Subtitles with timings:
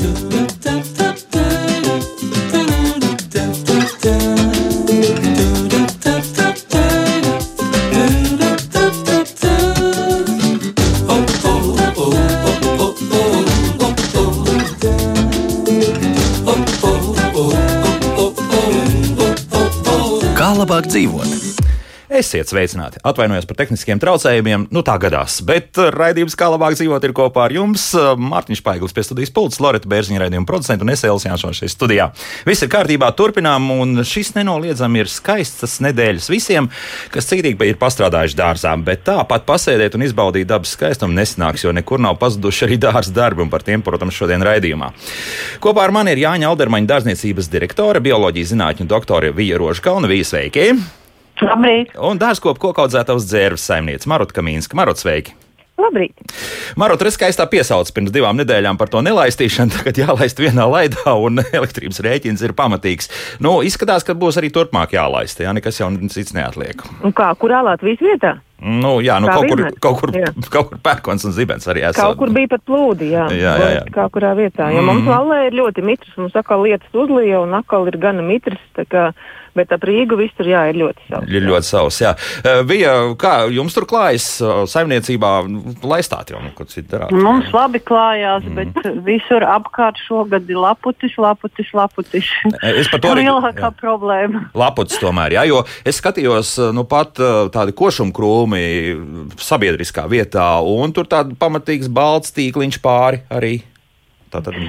[0.00, 0.89] Kā
[22.30, 23.00] Esiet sveicināti.
[23.02, 25.40] Atvainojos par tehniskiem traucējumiem, nu tā gadās.
[25.42, 27.88] Bet uh, raidījums, kā labāk dzīvot, ir kopā ar jums.
[27.98, 32.12] Uh, Mārtiņš Paiglis pie studijas pults, Loreta Bērziņa raidījuma producenta un es Elsijāns šeit studijā.
[32.46, 36.68] Viss ir kārtībā, turpinām, un šis nenoliedzami ir skaists nedēļas visiem,
[37.10, 38.76] kas cītīgi ir pastrādājuši dārzā.
[38.86, 43.42] Bet tāpat pasēdēt un izbaudīt dabas skaistumu nesanāks, jo nekur nav pazuduši arī dārza darbi,
[43.42, 44.92] un par tiem, protams, šodien raidījumā.
[45.66, 50.14] Kopā ar mani ir Jāņa Aldermaņa dārzniecības direktore, bioloģijas zinātņu doktore Vija Rožkalna.
[50.14, 50.70] Vija sveiki!
[51.44, 51.94] Labrīt!
[51.96, 54.76] Un dārzkopu koku audzētavas dzērves saimniece Maruta Kamīnska.
[54.78, 55.36] Marot, sveiki!
[55.80, 56.12] Labrīt!
[56.76, 61.40] Marot, es skaistā piesaucu pirms divām nedēļām par to nelaistīšanu, tagad jālaist vienā laidā, un
[61.46, 63.10] elektrības rēķins ir pamatīgs.
[63.40, 66.84] Nu, izskatās, ka būs arī turpmāk jālaist, jā, nekas jau cits neatliek.
[67.06, 68.36] Un kā, kur ālāt visu vietā?
[68.60, 69.80] Nu, jā, nu, Kā kaut kur, vienmēr.
[69.80, 70.30] kaut, kur, Jā.
[70.50, 72.02] kaut kur pērkons un zibens arī esat.
[72.04, 73.26] Kaut kur bija pat plūdi, jā.
[73.32, 73.84] Jā, jā, jā.
[73.94, 74.68] Kā kurā vietā.
[74.74, 74.86] Jo Mhm.
[74.86, 78.84] mums vallē ir ļoti mitrs, mums atkal lietas uzlīja un atkal ir gana mitrs, tā
[78.86, 79.12] kā,
[79.56, 81.28] bet ap Rīgu visur, jā, ir ļoti savs.
[81.28, 82.12] Ir ļoti savs, jā.
[82.66, 85.30] Bija, kā jums tur klājas saimniecībā
[85.82, 87.10] laistāt jau, nu, ko citu darāt?
[87.10, 88.52] Mums labi klājās, Mhm.
[88.52, 88.72] mm.
[88.72, 92.24] bet visur apkārt šogad ir laputis, laputis, laputis.
[92.62, 93.74] Es par to arī- lielākā jā.
[93.82, 94.50] problēma.
[94.54, 97.14] Laputs tomēr, jā, jo es skatījos, nu pat
[97.50, 98.49] tādi košumkrūmi
[99.40, 103.58] sabiedriskā vietā, un tur tāds pamatīgs balts tīkliņš pāri arī.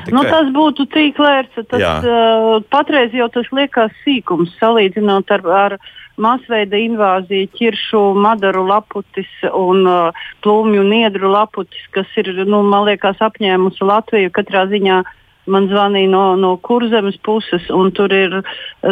[0.09, 1.67] Nu, tas būtu tīklērts.
[1.69, 5.75] Tas, uh, patreiz jau tas liekas sīkums, salīdzinot ar, ar
[6.21, 13.21] masveida invāziju, ķiršu, madaru laputis un uh, plūmju niedru laputis, kas ir, nu, man liekas,
[13.21, 15.01] apņēmusi Latviju katrā ziņā.
[15.49, 18.35] Man zvanīja no, no kurzemes puses, un tur ir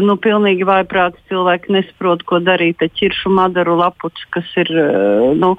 [0.02, 5.54] nu, pilnīgi vaiprāti cilvēki, nesaprot, ko darīt ar ķiršu madaru lapuci, kas ir eh, nu,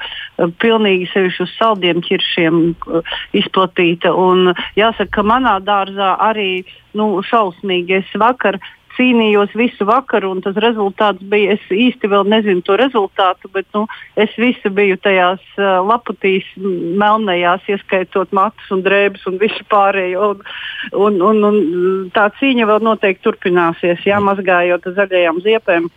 [0.62, 4.10] pilnīgi sevišķi uz saldiem ķiršiem eh, izplatīta.
[4.10, 6.64] Un jāsaka, ka manā dārzā arī
[6.98, 8.58] nu, šausmīgi es vakar
[9.00, 11.54] cīnījos visu vakaru, un tas rezultāts bija.
[11.56, 13.86] Es īsti vēl nezinu to rezultātu, bet nu,
[14.20, 20.34] es visu biju tajās uh, laputīs, m, melnajās, ieskaitot matus un drēbes un visu pārējo.
[20.92, 25.88] Un, un, un, un tā cīņa vēl noteikti turpināsies, jāmazgājot zaļajām ziepēm.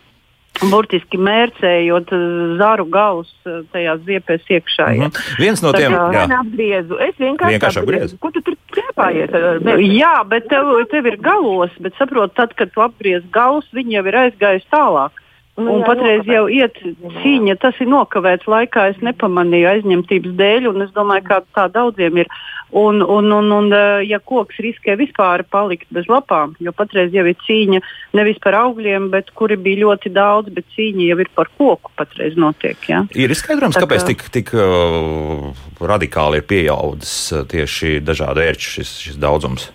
[0.70, 2.20] Burtiski mērcējot uh,
[2.60, 4.86] zaru galus uh, tajās ziepēs iekšā.
[4.94, 5.08] ja.
[5.10, 5.24] Mhm.
[5.42, 8.18] Viens no tiem, kā- jā, apgriezu, es vienkārši, Vienkārši apgriezu.
[8.22, 8.53] Ko tu tur
[8.94, 9.34] krēpājies?
[9.34, 13.64] ar- Nu, Jā, bet tev, tev ir galos, bet saproti, tad, kad tu apgriez galus,
[13.74, 15.10] viņi jau ir aizgājuši tālāk.
[15.56, 16.34] Nu, Un jā, patreiz nokavēt.
[16.34, 16.80] jau iet
[17.22, 18.88] cīņa, tas ir nokavēts laikā.
[18.90, 22.30] Es nepamanīju aizņemtības dēļ, un es domāju, ka tā daudziem ir.
[22.74, 27.22] Un, un, un, un eh, ja koks riskē vispār palikt bez lapām, jo patreiz jau
[27.30, 27.78] ir cīņa
[28.18, 32.34] nevis par augļiem, bet kuri bija ļoti daudz, bet cīņa jau ir par koku patreiz
[32.34, 32.74] notiek.
[32.90, 33.04] Ja?
[33.14, 35.54] ir izskaidrojums, Tā kāpēc kā- tik, tik uh,
[35.86, 39.70] radikāli ir pieaudzis uh, tieši dažādu ērču šis, šis daudzums.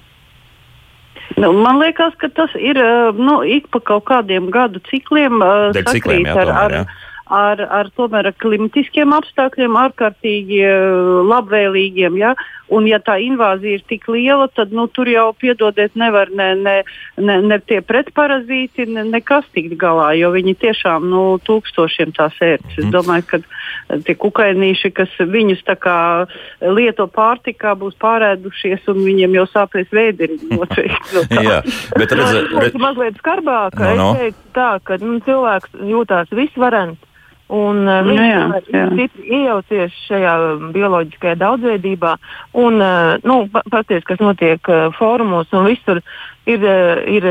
[1.37, 5.41] Nu, man liekas, ka tas ir eh, nu, ik pa kaut kādiem gadu cikliem.
[5.43, 6.81] eh, Dēļ cikliem, jā, sakrīt ar, tomēr, jā.
[7.29, 10.87] ar, ar, ar, tomēr ar klimatiskiem apstākļiem, ārkārtīgi eh,
[11.29, 12.17] labvēlīgiem.
[12.21, 12.33] Ja?
[12.69, 16.75] Un, ja tā invāzija ir tik liela, tad nu, tur jau piedodiet, nevar ne, ne,
[17.17, 22.75] ne, ne tie pretparazīti, ne, nekas tikt galā, jo viņi tiešām nu, tūkstošiem tās ērts.
[22.75, 22.79] Mhm.
[22.79, 25.99] Es domāju, ka eh, tie kukainīši, kas viņus kā
[26.65, 30.39] lieto pārtikā, būs pārēdušies un viņiem jau sāpēs vēderi.
[30.59, 31.25] noteikti no.
[31.43, 31.61] Jā,
[31.95, 33.77] bet redz, Tas redz, ir mazliet skarbāk.
[33.79, 34.09] No, No.
[34.15, 36.99] Es teiktu tā, ka nu, cilvēks jūtās visvarens.
[37.49, 38.83] Un Nu viņš jā, jā.
[38.93, 40.33] stipri iejaucies šajā
[40.75, 42.11] bioloģiskajā daudzveidībā.
[42.61, 46.01] Un, uh, nu, pa- paties, kas notiek uh, fórumos un visur,
[46.45, 46.61] ir,
[47.09, 47.25] ir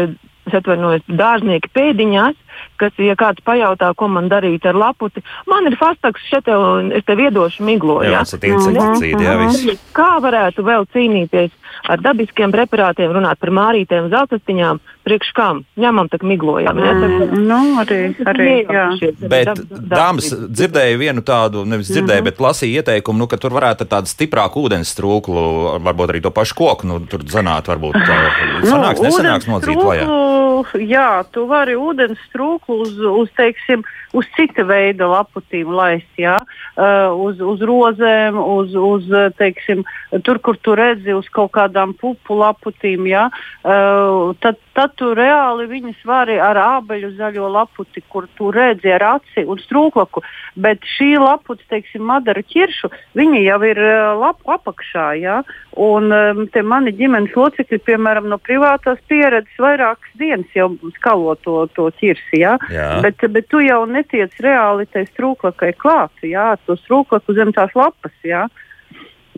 [0.49, 2.34] atvainojos, dārznieki pēdiņās,
[2.81, 6.93] kas, ja kāds pajautā, ko man darīt ar laputi, man ir fastaks šeit, tev, un
[6.97, 8.00] es tev iedošu miglo.
[8.06, 8.25] jā, ja?
[8.27, 9.87] esat insekticīdi, jā, viss.
[9.97, 11.55] Kā varētu vēl cīnīties
[11.88, 15.62] ar dabiskiem preparātiem, runāt par mārītēm, zeltastiņām, priekš kam?
[15.81, 16.81] Ņemam tak miglojam.
[16.82, 16.94] Ja?
[16.94, 18.87] Mm, nu, arī, arī, jā.
[19.31, 23.93] Bet, dāmas, dzirdēju vienu tādu, nevis dzirdēju, bet lasīju ieteikumu, nu, ka tur varētu ar
[23.97, 25.44] tādu stiprāku ūdens trūklu,
[25.85, 28.19] varbūt arī to pašu koku, nu, tur zanāt, varbūt tā
[28.67, 30.05] sanāks, nesanāks nocīt vajā.
[30.05, 33.82] trūklu, jā, tu vari ūdens trūklu trūklu uz, uz, teiksim,
[34.12, 36.38] uz cita veida laputīm laist, jā,
[36.76, 39.85] uh, uz, uz rozēm, uz, uz teiksim,
[40.25, 43.29] tur, kur tu redzi uz kaut kādām pupu laputīm, jā,
[43.65, 49.19] uh, tad, tad tu reāli viņas vari ar ābeļu zaļo laputi, kur tu redzi ar
[49.19, 50.23] aci un strūklaku,
[50.56, 55.43] bet šī laputa, teiksim, madara ķiršu, viņa jau ir uh, lapu apakšā, jā,
[55.79, 61.67] un um, te mani ģimenes locekļi, piemēram, no privātās pieredzes vairākas dienas jau skalo to,
[61.76, 62.88] to ķirsi, jā, jā.
[63.05, 67.75] Bet, bet tu jau ne netiec reāli tai strūklakai klāt, jā, to strūklaku zem tās
[67.78, 68.14] lapas.
[68.26, 68.46] Jā.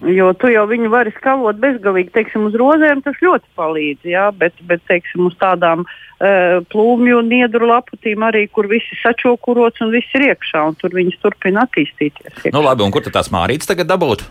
[0.00, 4.56] Jo tu jau viņu vari skalot bezgalīgi, teiksim, uz rozēm tas ļoti palīdz, jā, bet,
[4.64, 9.92] bet teiksim, uz tādām uh, plūmju un niedru laputīm arī, kur viss ir sačokurots un
[9.92, 12.32] viss ir iekšā, un tur viņas turpina attīstīties.
[12.32, 12.54] Iekšā.
[12.56, 14.24] Nu labi, un kur tad tās mārītes tagad dabūt?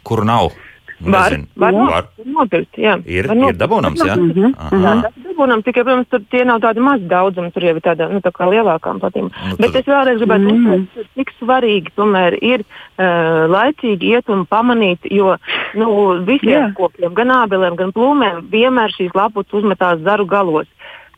[0.00, 0.54] Kur nav?
[1.02, 2.08] Var, var, var.
[2.24, 2.94] nopirkt, jā.
[3.10, 4.14] Ir, var ir dabūnams, jā?
[4.16, 4.82] Mm -hmm.
[4.84, 4.92] Jā,
[5.32, 8.32] dabūnams, tikai, protams, tur tie nav tādi mazi daudzumi, tur jau ir tāda, nu, tā
[8.34, 9.30] kā lielākām patīm.
[9.32, 14.44] Nu, Bet es vēlreiz gribētu mm uzsvērt, cik svarīgi tomēr ir uh, laicīgi iet un
[14.48, 15.36] pamanīt, jo,
[15.78, 15.88] nu,
[16.26, 16.70] visiem jā.
[16.76, 20.68] kokiem, gan ābelēm, gan plūmēm, vienmēr šīs laputas uzmetās zaru galos.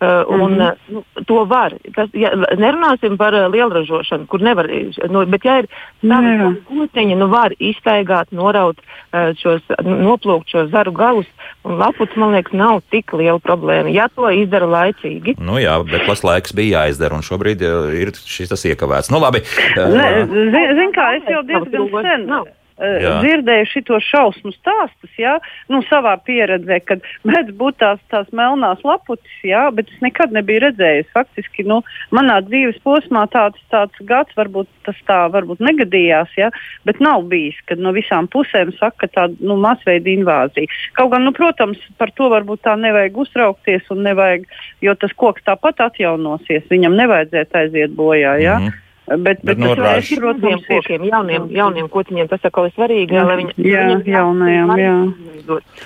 [0.04, 0.74] Uh, un, mm -hmm.
[0.86, 1.72] nu, to var.
[1.94, 4.68] Tas, ja, nerunāsim par uh, lielražošanu, kur nevar.
[5.10, 5.66] Nu, bet, ja ir
[6.02, 11.26] tāda kūciņa, nu var iztaigāt, noraut uh, šos, noplūkt šos zaru galus.
[11.62, 15.36] Un laputs, man liekas, nav tik liela problēma, ja to izdara laicīgi.
[15.38, 17.62] Nu jā, bet tas laiks bija jāizdara, un šobrīd
[18.02, 19.10] ir šis tas iekavēts.
[19.10, 19.40] Nu labi.
[19.74, 22.26] Zini, zin, kā es jau diezgan sen.
[22.26, 23.20] Nav Jā.
[23.22, 25.36] dzirdēju šo šausmu stāstus, jā,
[25.70, 30.64] nu, savā pieredzē, kad mēdz būt tās, tās melnās lapucis, jā, bet es nekad nebiju
[30.66, 31.12] redzējis.
[31.14, 36.50] Faktiski, nu, manā dzīves posmā tāds, tāds gads varbūt tas tā varbūt negadījās, jā,
[36.82, 40.66] bet nav bijis, kad no visām pusēm saka tāda nu, masveida invāzija.
[40.98, 44.50] Kaut gan, nu, protams, par to varbūt tā nevajag uztraukties un nevajag,
[44.82, 48.58] jo tas koks tāpat atjaunosies, viņam nevajadzētu aiziet bojā, jā.
[48.58, 48.83] Mm -hmm.
[49.04, 53.12] Bet, bet, bet nu, tas ir protams, kokiem, jauniem, jauniem kociņiem tas atkal ir svarīgi,
[53.12, 54.94] jā, lai viņi jā, jaunajiem, jā.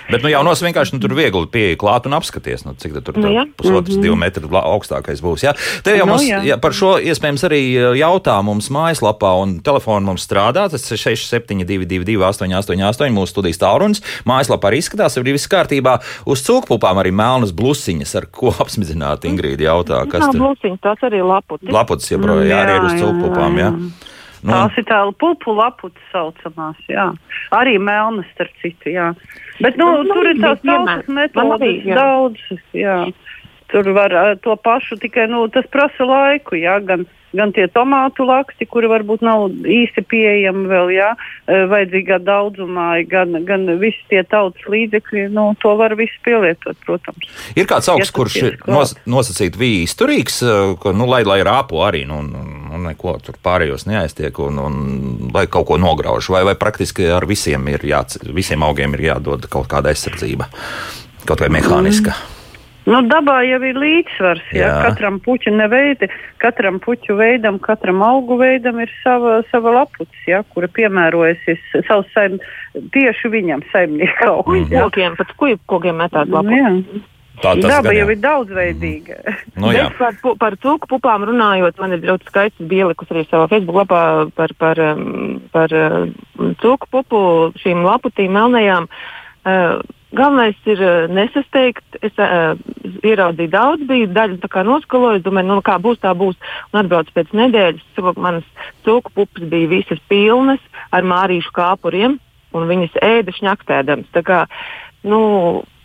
[0.07, 3.27] Bet nu jaunos vienkārši nu, tur viegli pieeja klāt un apskaties, nu, cik tur nu,
[3.59, 4.05] pusotras, mm -hmm.
[4.07, 5.43] divu metru augstākais būs.
[5.43, 5.53] Jā.
[5.83, 6.39] Te jau nu, mums jā.
[6.47, 7.61] Jā, par šo iespējams arī
[7.99, 10.69] jautā mums mājaslapā un telefonu mums strādā.
[10.71, 14.01] Tas ir 6722 888 mūsu studijas tālrunis.
[14.25, 15.99] Mājaslapā arī izskatās, ir viss kārtībā.
[16.25, 20.07] Uz cūkpupām arī melnas blusiņas, ar ko apsmidzināt Ingrīdi jautā.
[20.07, 21.69] Kas Nav blusiņas, tās arī laputis.
[21.69, 23.59] Laputis, joprojām, jā, jā, arī ir uz cūkpupām cūkpupām.
[23.59, 23.73] Jā.
[24.39, 27.09] Nu, Tās ir tādas pupu laputas saucamās, jā.
[27.55, 29.09] Arī melnas, starp citu, jā.
[29.59, 33.01] Bet, nu, nu tur ir tās daudzas metodas, daudzas, jā.
[33.69, 34.15] Tur var
[34.45, 37.03] to pašu, tikai, nu, tas prasa laiku, jā, gan
[37.35, 41.09] gan tie tomātu laksti, kuri varbūt nav īsti pieejami vēl, jā,
[41.45, 47.29] e, vajadzīgā daudzumā, gan, gan visi tie tautas līdzekļi, nu, to var visu pielietot, protams.
[47.59, 51.83] Ir kāds augsts, kurš ir nos, nosacīt bija izturīgs, e, ka, nu, lai, lai rāpo
[51.85, 54.81] arī, nu, nu, neko tur pārējos neaiztiek un, un
[55.35, 58.03] lai kaut ko nograuž, vai, vai praktiski ar visiem ir jā,
[58.33, 60.49] visiem augiem ir jādod kaut kāda aizsardzība,
[61.27, 62.15] kaut vai mehāniska.
[62.15, 62.38] Mm.
[62.87, 64.47] Nu, dabā jau ir līdzsvars.
[64.55, 64.61] Ja?
[64.61, 64.77] Jā.
[64.87, 66.09] Katram puķu veidi,
[66.41, 70.43] katram puķu veidam, katram augu veidam ir sava, sava lapucis, ja?
[70.53, 71.43] kura piemērojas
[71.87, 72.39] savs saim,
[72.95, 74.55] tieši viņam saimnieka augam.
[74.55, 74.83] Mm -hmm.
[74.83, 77.07] Kokiem, pat kuģu kokiem metās nu, lapucis.
[77.39, 79.15] Tā Daba jau ir daudzveidīga.
[79.23, 79.61] Mm.
[79.63, 83.79] Nu, Bet par, par cūku pupām runājot, man ir ļoti skaists bielikus arī savā Facebook
[83.79, 84.01] lapā
[84.35, 87.21] par, par, um, par, par um, cūku pupu
[87.61, 88.89] šīm laputīm melnajām.
[89.47, 89.79] Uh,
[90.11, 91.99] Galvenais ir uh, nesasteigt.
[92.01, 92.57] Es uh,
[93.05, 95.25] ieraudzīju daudz, bija daļa noskalojusi.
[95.25, 96.39] Domāju, nu, kā būs, tā būs.
[96.71, 97.85] Un atbraucu pēc nedēļas.
[98.17, 98.47] Manas
[98.87, 100.63] cūku pupas bija visas pilnas
[100.95, 102.17] ar mārīšu kāpuriem,
[102.57, 104.09] un viņas ēda šņaktēdams.
[104.15, 104.43] Tā kā,
[105.05, 105.21] nu,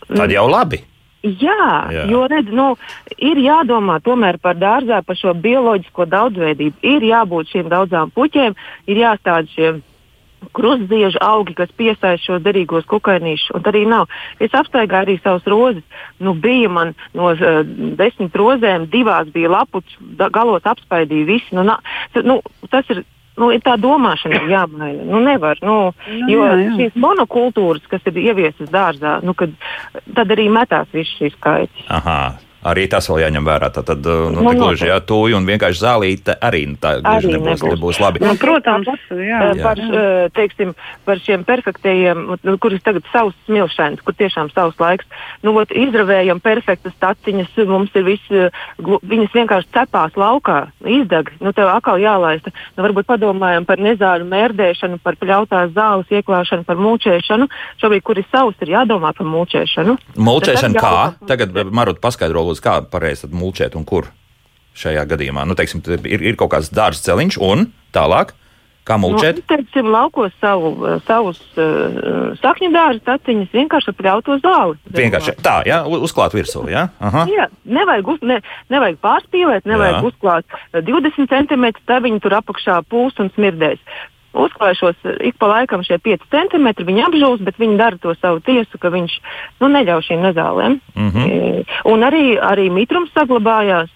[0.09, 0.81] Tad jau labi.
[1.25, 2.75] Jā, Jā, jo redz, nu,
[3.17, 6.77] ir jādomā tomēr par dārzā, par šo bioloģisko daudzveidību.
[6.85, 8.53] Ir jābūt šīm daudzām puķiem,
[8.85, 9.81] ir jāstāda šiem
[10.55, 14.07] krustzīžu augi, kas piesaista šos derīgos kukainīšus, un arī nav.
[14.39, 15.83] Es apstaigāju arī savus rozes.
[16.19, 17.63] Nu, bija man no uh,
[17.99, 19.97] desmit rozēm, divās bija laputs,
[20.33, 21.55] galos apspaidīja visi.
[21.55, 21.79] Nu, na,
[22.23, 22.39] nu,
[22.71, 23.03] tas ir
[23.39, 25.05] nu, ir tā domāšana jāmaina.
[25.07, 26.73] Nu, nevar, nu, nu, jo jā, jā.
[26.79, 29.53] šīs monokultūras, kas ir ieviestas dārzā, nu, kad,
[30.15, 31.87] tad arī metās viss šīs skaits.
[31.93, 32.19] Aha,
[32.65, 33.69] Arī tas vēl jāņem vērā.
[33.75, 37.35] Tad, tad nu, nu, gluži jā, tuju un vienkārši zālīte arī nu, tā gluži arī
[37.35, 37.75] nebūs, nebūs.
[37.75, 38.23] nebūs labi.
[38.25, 40.05] Nu, protams, jā, par, jā.
[40.35, 40.73] Teiksim,
[41.05, 45.05] par šiem perfektajiem, nu, kurus tagad savs smilšains, kur tiešām savs laiks,
[45.45, 48.33] nu, ot, izravējam perfektas taciņas, mums ir viss,
[48.81, 52.53] viņas vienkārši cepās laukā, izdeg, nu, tev atkal jālaista.
[52.75, 57.49] Nu, varbūt padomājam par nezāļu mērdēšanu, par pļautās zāles ieklāšanu, par mūčēšanu.
[57.81, 59.97] Šobrīd, kur ir savs, ir jādomā par mūčēšanu.
[60.17, 60.95] Mūčēšana kā?
[61.29, 64.11] Tagad Marut paskaidro, lūdzu, kā pareizi mulčēt un kur?
[64.75, 65.45] šajā gadījumā?
[65.47, 68.35] Nu, teiksim, ir, ir kaut kāds dārza celiņš un tālāk.
[68.85, 69.39] Kā mulčēt?
[69.39, 70.75] Nu, teiksim, laukos savu,
[71.07, 74.77] savus uh, sakņu dārza taciņus vienkārši ar pļauto zāli.
[74.93, 76.83] Vienkārši tā, jā, uzklāt virsū, jā?
[77.01, 77.23] Aha.
[77.31, 78.37] Jā, nevajag, uz, ne,
[78.69, 80.03] nevajag pārspīlēt, nevajag jā.
[80.11, 83.81] uzklāt 20 cm, tad viņi tur apakšā pūs un smirdēs.
[84.35, 88.79] Uzklājušos ik pa laikam šie 5 cm, viņi apžūs, bet viņi dara to savu tiesu,
[88.81, 89.19] ka viņš
[89.63, 90.79] nu, neļauj šīm nezālēm.
[90.95, 91.63] Mm -hmm.
[91.91, 93.91] Un arī, arī mitrums saglabājās.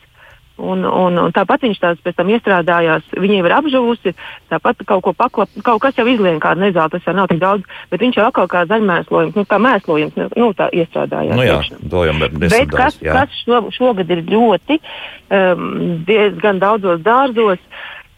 [0.59, 3.05] Un, un, un tāpat viņš tās pēc tam iestrādājās.
[3.15, 4.11] Viņiem ir apžūsi,
[4.51, 7.63] tāpat kaut ko paklap, kaut kas jau izlien kādu nezāli, tas jau nav tik daudz,
[7.91, 11.39] bet viņš jau atkal kā zaļmēslojums, nu, kā mēslojums, nu, tā iestrādājās.
[11.39, 13.15] Nu, jā, dojam, bet bet kas, jā.
[13.15, 17.63] kas šo, šogad ir ļoti um, diezgan daudzos dārzos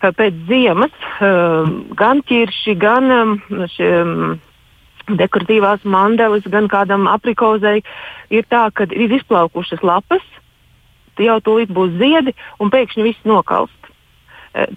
[0.01, 0.93] pēc ziemas,
[1.99, 3.37] gan ķirši, gan
[3.75, 4.39] ši, um,
[5.17, 7.81] dekoratīvās mandelis, gan kādam aprikozei,
[8.33, 10.25] ir tā, ka ir izplaukušas lapas
[11.21, 13.91] jau tūlīt būs ziedi, un pēkšņi viss nokalst.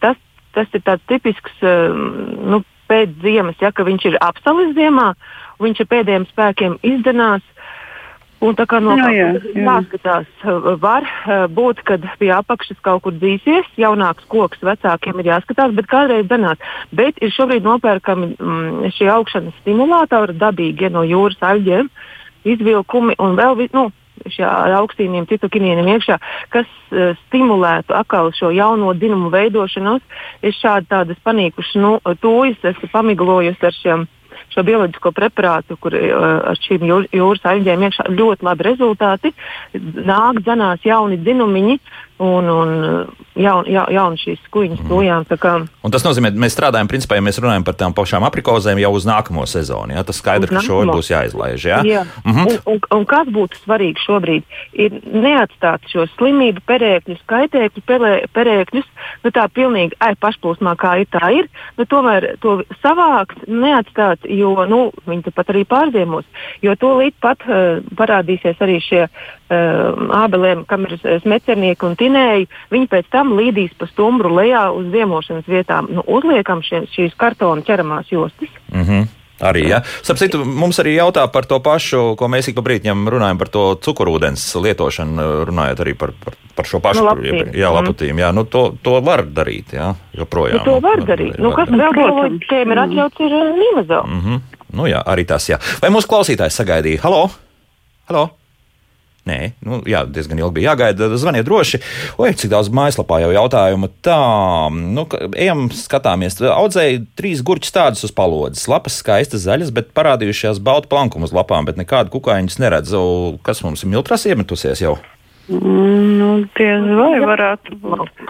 [0.02, 0.18] Tas,
[0.54, 5.12] tas ir tāds tipisks nu, pēc ziemas, ja viņš ir apsalis ziemā,
[5.62, 7.44] viņš ar pēdējiem spēkiem izdanās.
[8.42, 9.62] Un tā kā no no, jā, jā.
[9.62, 11.06] jāskatās, eh, var
[11.54, 16.60] būt, ka pie apakšas kaut kur dzīsies, jaunāks koks vecākiem ir jāskatās, bet kādreiz danās.
[16.92, 21.88] Bet ir šobrīd nopērkami mm, šie augšanas stimulātori dabīgi ja, no jūras aļģiem,
[22.44, 23.88] izvilkumi un vēl, nu,
[24.44, 26.18] ar augstīniem citokiniem iekšā,
[26.54, 30.04] kas uh, stimulētu atkal šo jauno dzinumu veidošanos.
[30.42, 34.06] Es šādi tādas panīkušas nu, tūjas esmu pamiglojusi ar šiem
[34.54, 39.34] šo bioloģisko preparātu, kur uh, ar šīm jūr, jūras aļģēm iekšā ļoti labi rezultāti.
[39.74, 41.78] Nāk dzenās jauni dzinumiņi,
[42.18, 42.70] un, un
[43.34, 44.86] jaun, ja, jaun šīs mm.
[44.88, 45.26] tujām.
[45.40, 45.54] Kā...
[45.84, 48.92] Un tas nozīmē, ka mēs strādājam, principā, ja mēs runājam par tām pašām aprikozēm jau
[48.94, 49.96] uz nākamo sezonu.
[49.96, 50.04] Ja?
[50.06, 51.66] Tas skaidrs, ka šo būs jāizlaiž.
[51.66, 51.80] Ja?
[51.82, 52.04] Jā.
[52.24, 52.46] Mm -hmm.
[52.46, 57.82] un, un, un kas būtu svarīgi šobrīd, ir neatstāt šo slimību perēkļus, kaitēkļu
[58.34, 58.88] perēkļus,
[59.24, 64.54] nu tā pilnīgi ai, pašplūsmā, kā ir tā ir, nu tomēr to savākt, neatstāt, jo
[64.66, 66.24] nu, viņi pat arī pārziemos,
[66.62, 69.08] jo to līdz pat uh, parādīsies arī šie
[69.50, 74.88] uh, ābeliem, kam ir smecernieki un tinēji, viņi pēc tam līdīs pa stumbru lejā uz
[74.94, 75.90] ziemošanas vietām.
[75.90, 78.48] Nu, uzliekam šie, šīs kartona ķeramās jostas.
[78.72, 79.12] Mm -hmm.
[79.42, 79.80] Arī, ja.
[80.06, 83.64] Sapratu, mums arī jautā par to pašu, ko mēs ik pa brīdim runājam par to
[83.82, 87.50] cukurūdens lietošanu, runājot arī par, par, par šo pašu nu, laputīm.
[87.58, 88.22] Jā, laputīm.
[88.22, 90.62] Jā, nu, to, to var darīt, jā, joprojām.
[90.62, 91.34] Nu, to var darīt.
[91.42, 94.00] Nu, kas vēl bioloģiskajiem ir atļauts, ir uh, nīmazā.
[94.06, 94.40] Mm -hmm.
[94.78, 95.58] Nu, jā, arī tas, jā.
[95.82, 97.02] Vai mūsu klausītājs sagaidīja?
[97.02, 97.30] Halo!
[98.06, 98.30] Halo!
[99.24, 101.06] Nē, nu, jā, diezgan ilgi bija jāgaida.
[101.16, 101.78] Zvaniet droši.
[102.20, 103.88] Oi, cik daudz mājaslapā jau jautājumu.
[104.04, 104.18] Tā,
[104.68, 106.36] nu, ejam, skatāmies.
[106.44, 108.66] Audzēja trīs gurķus tādus uz palodzes.
[108.68, 113.04] Lapas skaistas zaļas, bet parādījušās baltu plankumu uz lapām, bet nekādu kukaiņus neredzu.
[113.48, 114.98] Kas mums ir miltras iemetusies jau?
[115.48, 116.28] Mm, nu,
[116.58, 118.26] diez vai varētu būt.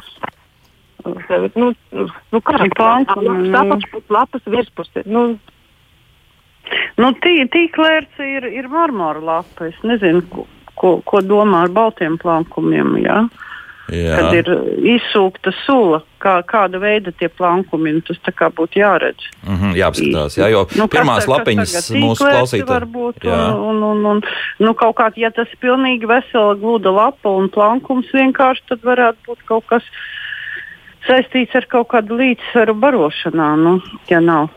[1.59, 3.35] Nu, nu, kā tā plankumu?
[3.51, 4.95] Apakšpus, lapas virspus.
[5.11, 5.33] Nu,
[6.97, 9.69] Nu, tī, tīklērts ir, ir marmora lapa.
[9.69, 12.97] Es nezinu, ko, ko domā ar baltiem plankumiem.
[13.05, 13.25] Ja?
[13.93, 14.15] Jā.
[14.17, 14.47] Kad ir
[14.95, 18.17] izsūkta sula, kā, kāda veida tie plankumi, nu, tas
[18.57, 19.27] būtu jāredz.
[19.45, 23.27] Mm -hmm, jāapskatās, jā, jo nu, pirmās lapiņas mūsu klausītājiem varbūt.
[23.29, 24.23] Un, un, un, un,
[24.59, 29.19] nu, kaut kā, ja tas ir pilnīgi vesela, gluda lapa un plankums vienkārši, tad varētu
[29.27, 29.83] būt kaut kas
[31.07, 34.49] saistīts ar kaut kādu līdzsvaru barošanā, nu, ja nav.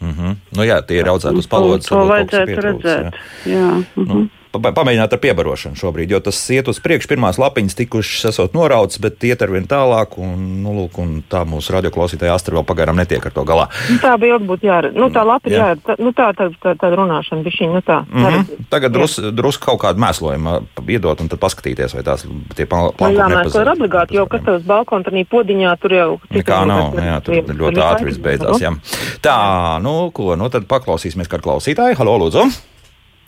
[0.00, 0.36] Mm -hmm.
[0.56, 1.88] nu, jā, tie ir audzēti uz palodzes.
[1.88, 3.14] To, to vajadzētu redzēt.
[3.44, 3.52] Jā.
[3.52, 3.70] Jā.
[3.70, 4.14] Mm -hmm.
[4.14, 7.10] nu, pamēģināt ar piebarošanu šobrīd, jo tas iet uz priekšu.
[7.10, 11.44] Pirmās lapiņas tikušas, esot norautas, bet iet ar vien tālāk, un, nu, lūk, un tā
[11.48, 13.68] mūsu radioklausītāja Astra vēl pagaidām netiek ar to galā.
[13.90, 14.94] Nu, tā bija būtu jārada.
[14.98, 15.68] Nu, tā lapa ir jā.
[15.70, 15.96] jārada.
[16.02, 18.02] Nu, tā, tā, tā, tā runāšana šī, nu tā.
[18.10, 18.66] Mm -hmm.
[18.70, 23.16] Tagad drusku drus kaut kādu mēslojumu iedot un tad paskatīties, vai tās tie plāni.
[23.16, 26.20] Jā, mēslo ir obligāti, jo kas tev uz balkona, tad podiņā tur jau.
[26.30, 28.74] Nekā nav, jā, tur ļoti ātri viss beidzās, jā.
[29.22, 31.96] Tā, nu, ko, nu tad paklausīsimies kādu klausītāju.
[31.96, 32.69] Halo, lūdzu!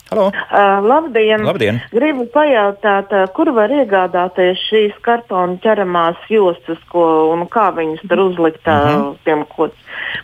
[0.09, 0.27] Halo.
[0.27, 1.41] Uh, labdien.
[1.43, 1.79] labdien!
[1.91, 8.25] Gribu pajautāt, uh, kur var iegādāties šīs kartona ķeramās jostas, ko, un kā viņas tur
[8.27, 9.15] uzlikt uh, mm -hmm.
[9.23, 9.71] tiem koc,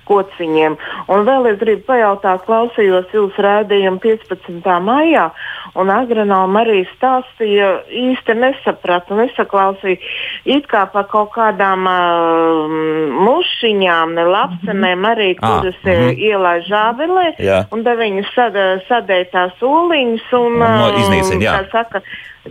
[0.05, 0.75] kociņiem.
[1.07, 4.79] Un vēl es gribu pajautāt, klausījos jūsu rādījumu 15.
[4.83, 5.29] maijā,
[5.75, 9.97] un agronoma arī stāstīja, īsti nesapratu, nesaklausīju,
[10.45, 12.67] it kā par kaut kādām uh,
[13.25, 16.19] mušiņām, ne lapsenēm arī, kuras ah, mm -hmm.
[16.29, 17.27] ielaiž žāvelē,
[17.71, 18.53] un tad viņas sad,
[18.87, 21.43] sadēja tās soliņus un, un no, iznīcina.
[21.43, 21.55] Jā.
[21.71, 22.03] Saka,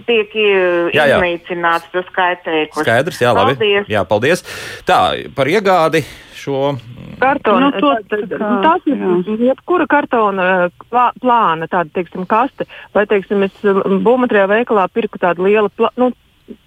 [0.08, 1.18] tiek jā, jā.
[1.18, 2.85] iznīcināts tas kaitēklis.
[2.85, 3.56] Skaidrs, jā, labi.
[3.58, 3.92] Paldies.
[3.92, 4.44] Jā, paldies.
[4.88, 5.00] Tā,
[5.37, 6.04] par iegādi
[6.38, 6.76] šo.
[7.18, 12.68] Kartona, nu, to, tā, tā, tas ir jebkura kartona plā, plāna, tāda, teiksim, kaste.
[12.94, 16.12] Vai, teiksim, es būvmateriālu veikalā pirku tādu lielu, plā, nu,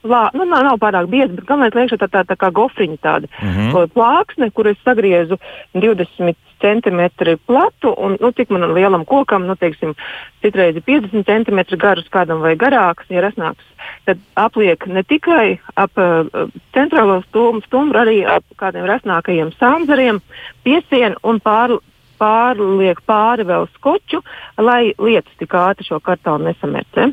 [0.04, 3.32] plā, nu, nav, nav pārāk bieza, bet galvenais liekšā tā, tā, tā kā gofriņa tāda
[3.32, 3.94] mm -hmm.
[3.96, 5.40] plāksne, kur es sagriezu
[5.74, 9.96] 20 centimetru platu un, nu, cik man lielam kokam, nu, teiksim,
[10.44, 13.66] citreiz ir 50 centimetru garus kādam vai garāks, ja resnāks.
[14.06, 20.22] Tad apliek ne tikai ap uh, centrālo stumbru, stumbru, arī ap kādiem resnākajiem sānzariem,
[20.66, 21.78] piesien un pār,
[22.22, 24.22] pārliek pāri vēl skoču,
[24.62, 27.12] lai lietas tik ātri šo kartonu nesamercē.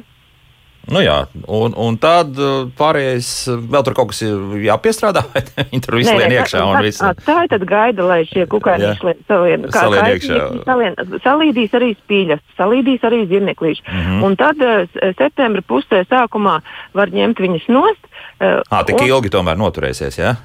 [0.89, 1.17] Nu jā,
[1.47, 5.99] un, un tad uh, pārējais uh, vēl tur kaut kas ir jāpiestrādā, vai viņi tur
[5.99, 7.03] visu lien iekšā un viss.
[7.27, 8.95] tā, ir tad gaida, lai šie kukaiņi
[9.29, 10.65] salien, kā Salien kaitinieki iekšā.
[10.65, 13.83] salien, salīdīs arī spīļas, salīdīs arī zirneklīši.
[13.85, 14.05] Mm.
[14.07, 14.23] -hmm.
[14.25, 14.87] Un tad uh,
[15.19, 16.61] septembra pusē sākumā
[16.95, 18.05] var ņemt viņas nost.
[18.41, 20.37] Ā, tik un- ilgi tomēr noturēsies, jā?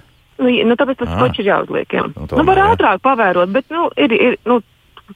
[0.41, 1.88] Nu, ja- nu, tāpēc tas skočs ir jāuzliek.
[1.93, 2.03] Jā.
[2.15, 4.59] Nu, Nu, var ātrāk pavērot, bet nu, ir, ir nu,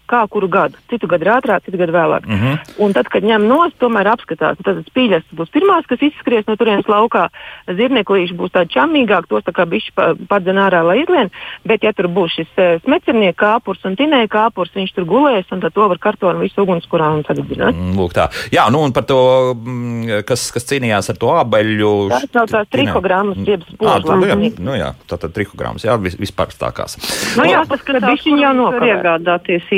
[0.08, 0.80] kā kuru gadu.
[0.92, 2.26] Citu gadu ir ātrāk, citu gadu vēlāk.
[2.28, 2.58] Mm -hmm.
[2.84, 4.58] Un tad, kad ņem nost, tomēr apskatās.
[4.64, 7.28] Tad spīļas būs pirmās, kas izskries no turienes laukā.
[7.68, 11.30] Zirneklīši būs tādi čamīgāki, tos tā kā bišķi pa, padzen ārā, lai izlien.
[11.66, 15.60] Bet, ja tur būs šis uh, smecirnieku kāpurs un tinēja kāpurs, viņš tur gulēs un
[15.60, 17.76] tad to var kartonu visu ugunskurā un sadedzināt.
[17.76, 18.30] Mm, Lūk, tā.
[18.52, 22.10] Jā, nu un par to, mm, kas, kas cīnījās ar to abeļu.
[22.10, 26.16] Tas nav tās trihogrammas, jeb Ah, spožu nu, jā, nu jā, tātad trihogrammas, jā, vis,
[26.20, 26.98] vispārstākās.
[27.38, 28.88] Nu, jā, Tas, ka bišķiņi jau nokavē.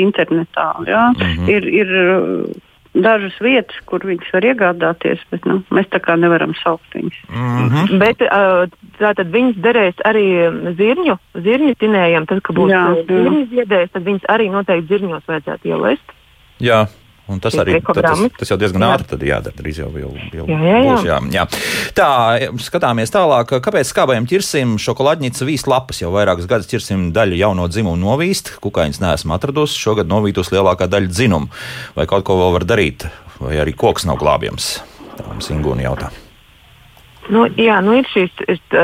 [0.02, 0.72] Internetā.
[0.86, 1.06] Jā?
[1.14, 1.22] Mm.
[1.22, 1.48] -hmm.
[1.54, 2.50] Ir, ir uh,
[2.94, 7.18] dažas vietas, kur viņas var iegādāties, bet nu, mēs tā kā nevaram saukt viņas.
[7.30, 7.98] Mm -hmm.
[7.98, 8.66] Bet uh,
[8.98, 12.26] tātad viņas derēs arī um, zirņu, zirņu tinējiem.
[12.26, 16.16] Tad, kad būs uh, zirņu ziedējis, tad viņas arī noteikti zirņos vajadzētu ielaist.
[16.60, 16.86] Jā.
[17.30, 18.90] Un tas arī tas, tas jau diezgan Jā.
[18.98, 19.54] ātri jādara.
[19.54, 20.94] Drīz jau, jau, jau Jā, jā, jā.
[20.96, 21.04] būs.
[21.06, 21.44] Jā, jā.
[21.96, 22.08] Tā,
[22.66, 23.54] skatāmies tālāk.
[23.62, 26.02] Kāpēc skābējam ķirsim šokolādņica vīst lapas?
[26.02, 28.56] Jau vairākus gadus ķirsim daļu jauno dzimumu novīst.
[28.64, 29.78] Kukaiņas neesmu atradusi.
[29.78, 31.52] Šogad novītus lielākā daļa dzinumu.
[31.94, 33.06] Vai kaut ko vēl var darīt?
[33.40, 34.80] Vai arī koks nav glābjams?
[35.16, 36.10] Tā mums Ingūna jautā.
[37.30, 38.32] Nu, jā, nu ir šīs,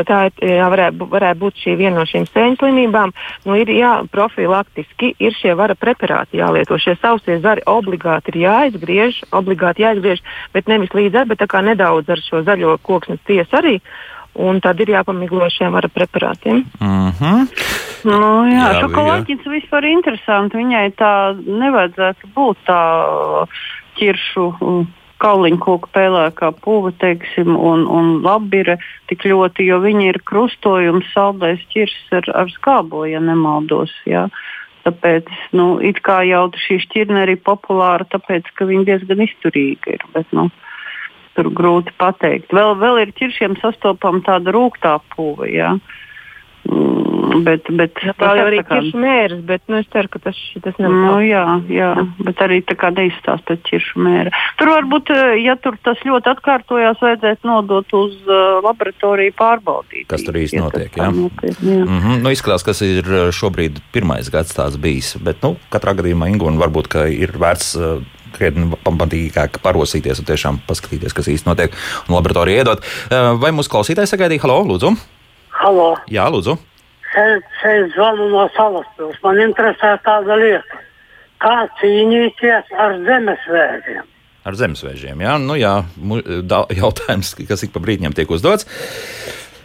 [0.07, 3.13] tā jā, varētu, varētu būt šī viena no šīm sēņu slimībām.
[3.47, 6.79] Nu, ir jā, profilaktiski ir šie vara preparāti jālieto.
[6.79, 10.23] Šie sausie zari obligāti ir jāizgriež, obligāti jāizgriež,
[10.55, 13.81] bet nevis līdz ar, bet tā kā nedaudz ar šo zaļo koksnes tiesu arī.
[14.37, 16.65] Un tad ir jāpamiglo šiem vara preparātiem.
[16.81, 17.47] Mm -hmm.
[18.05, 20.57] Nu, jā, Jā, šokolāģis vispār ir interesanti.
[20.57, 22.83] Viņai tā nevajadzētu būt tā
[23.99, 24.87] ķiršu mm,
[25.23, 28.79] kauliņu koku pēlēkā puva, teiksim, un, un labire
[29.11, 33.95] tik ļoti, jo viņa ir krustojums saldais ķirs ar, ar skābo, ja nemaldos.
[34.09, 34.27] Jā.
[34.87, 40.05] Tāpēc nu, jau šī šķirne arī populāra, tāpēc ka viņa diezgan izturīga ir.
[40.15, 40.47] Bet, nu,
[41.35, 42.55] tur grūti pateikt.
[42.55, 45.49] Vēl, vēl ir ķiršiem sastopama tāda rūktā puva.
[45.51, 45.75] Jā.
[47.27, 50.77] Mm, bet, bet Tā jau arī ir mērķis, bet nu, es ceru, ka tas, tas
[50.79, 51.19] Nu, nav.
[51.27, 51.89] jā, jā,
[52.23, 54.33] bet arī tā kā neizstāsta pēc ķiršu mēra.
[54.61, 60.07] Tur varbūt, eh, ja tur tas ļoti atkārtojās, vajadzētu nodot uz uh, laboratoriju pārbaudīt.
[60.13, 61.09] Kas tur īsti ja notiek, jā?
[61.15, 61.87] nopietni, jā.
[61.87, 62.23] Mm -hmm.
[62.23, 65.17] nu, izskatās, ka ir šobrīd pirmais gads tāds bijis.
[65.19, 68.03] Bet, nu, katrā gadījumā Ingūna varbūt ka ir vērts uh,
[68.37, 71.75] krietni pamatīgāk parosīties un tiešām paskatīties, kas īsti notiek
[72.09, 72.85] un laboratoriju iedot.
[73.41, 74.45] Vai mūsu klausītājs sagaidīja?
[74.45, 74.97] Halo, lūdzu!
[75.57, 76.76] Halo, Jā, lūdzu!
[77.61, 79.19] Šeit zvanu no Salaspils.
[79.25, 80.83] Man interesē tāda lieta.
[81.43, 84.05] Kā cīnīties ar zemesvētiem?
[84.47, 85.21] Ar zemesvēžiem.
[85.27, 85.75] Jā, nu, jā
[86.77, 88.69] jautājums, kas ik pa brīdim tiek uzdots.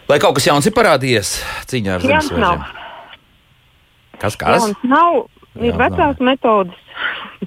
[0.08, 1.36] Vai kaut kas jauns ir parādījies
[1.70, 2.64] cīņā ar nav.
[4.20, 4.66] Kas kas?
[4.66, 5.22] Jauns nav,
[5.56, 6.76] ir Jauns vecās metodas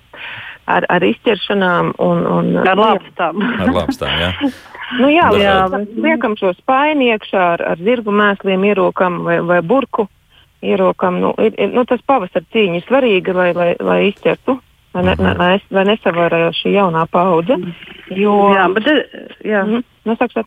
[0.74, 3.44] ar, ar izķeršanām un, un Ar lāpstām.
[3.62, 4.32] Ar lāpstām, jā.
[5.00, 5.56] Nu, jā, jā
[5.96, 10.08] liekam šo spaini iekšā ar, ar zirgu mēsliem, ierokam vai, vai burku.
[10.66, 14.58] Ierokam, nu, ir, ir, nu, tas pavasara cīņa ir svarīga, lai, lai, lai izķertu,
[14.96, 15.38] lai, ne, Mhm.
[15.38, 17.60] lai, lai nesavarā šī jaunā paudze.
[18.10, 19.64] Jo, Jā, bet, eh, jā.
[19.66, 20.46] Mhm, nu, saka,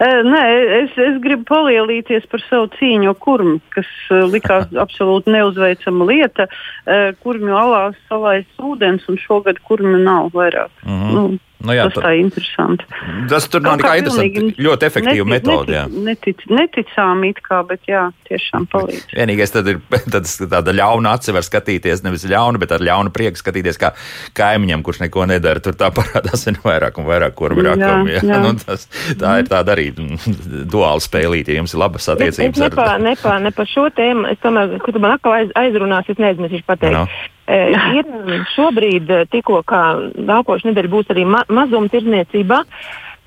[0.00, 0.40] Eh, Nē,
[0.82, 6.48] es, es gribu palielīties par savu cīņu kurmi, kas eh, likās absolūti neuzveicama lieta.
[6.86, 10.72] Eh, Kurmju alās salaists ūdens, un šogad kurmju nav vairāk.
[10.82, 11.14] Mhm.
[11.14, 12.84] Nu, Nu, jā, tas tā- ir interesanti.
[13.28, 14.32] Tas tur nav Kaut kā nekā interesanti.
[14.40, 15.72] pilnīgi Ļoti efektīva Netic- metode.
[15.76, 15.84] jā.
[15.90, 19.10] netic- Netic, neticām it kā, bet jā, tiešām palīdz.
[19.16, 19.80] Vienīgais tad ir
[20.14, 23.92] tāds, tāda ļauna aci var skatīties, nevis ļauna, bet ar ļaunu prieku skatīties, kā
[24.34, 25.60] kaimiņam, kurš neko nedara.
[25.60, 28.06] Tur tā parādās vien vairāk un vairāk, rakam.
[28.08, 28.40] Jā, Jā, jā.
[28.44, 28.86] nu, tas,
[29.20, 31.52] tā ir tāda arī mm, duāla spēlīte.
[31.52, 34.78] Ja jums ir labas attiecības ne pa, ne, pa, ne pa šo tēmu, es tomēr,
[34.84, 36.96] kad man atkal aiz, aizrunās, es neaizmirsīšu pateikt.
[36.96, 37.06] No.
[37.50, 37.58] E,
[37.98, 38.06] ir
[38.54, 39.84] šobrīd, eh, tikko kā
[40.14, 42.58] nākošais nedēļa būs arī ma mazumtirdzniecībā,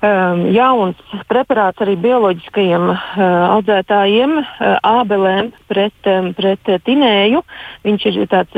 [0.04, 3.02] um, jauns preparāts arī bioloģiskajiem uh,
[3.56, 6.08] audzētājiem, uh, ābelēm pret,
[6.38, 7.42] pret uh, tinēju.
[7.84, 8.56] Viņš ir tāds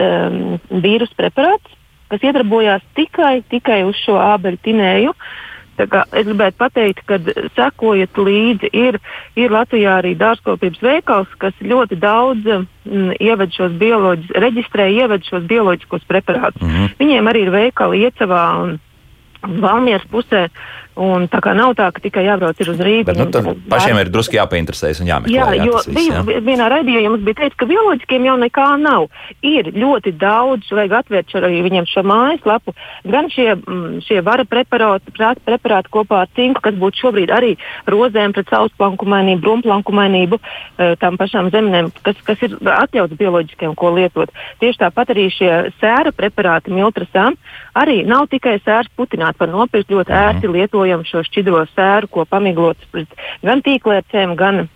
[0.71, 1.75] vīrus preparāts,
[2.13, 5.17] kas iedarbojās tikai, tikai uz šo ābeļu tinēju.
[5.17, 7.19] Kā Es gribētu pateikt, ka
[7.57, 8.71] sekojiet līdzi.
[8.73, 8.99] Ir,
[9.37, 15.45] ir Latvijā arī dārzkopības veikals, kas ļoti daudz mm, ieved šos bioloģiskos, reģistrē, ieved šos
[15.51, 16.63] bioloģiskos preparātus.
[16.63, 16.97] Mm -hmm.
[16.99, 18.79] Viņiem arī ir veikali Iecavā un
[19.61, 20.49] Valmieras pusē.
[20.97, 22.79] Un tā kā nav tā, ka tikai jābrauc uz.
[22.81, 25.35] Bet nu, tad pašiem ir drusku jāpainteresējas un jāmeklē.
[25.35, 26.23] Jā, jā, jo tas viss, jā.
[26.25, 29.05] bija vienā raidījumā jums bija teikts, ka bioloģiskiem jau nekā nav.
[29.45, 32.73] Ir ļoti daudz, vajag atvērt šo, viņiem šo mājaslapu.
[33.13, 35.13] Gan šie, mm, šie vara preparāti,
[35.45, 37.53] preparāti kopā ar cinku, kas būtu šobrīd arī
[37.93, 44.33] rozēm pret sausplankumainību, brumplankumainību, eh, tām pašām zemnēm, kas, kas ir atļauts bioloģiskiem, ko lietot.
[44.65, 47.37] Tieši tāpat arī šie sēra preparāti miltrasām
[47.77, 50.49] arī nav tikai sērs putināt, var nopirkt ļoti ērti
[50.87, 53.13] lietojam šo šķidro sēru, ko pamiglots pret
[53.45, 54.69] gan tīklērcēm, gan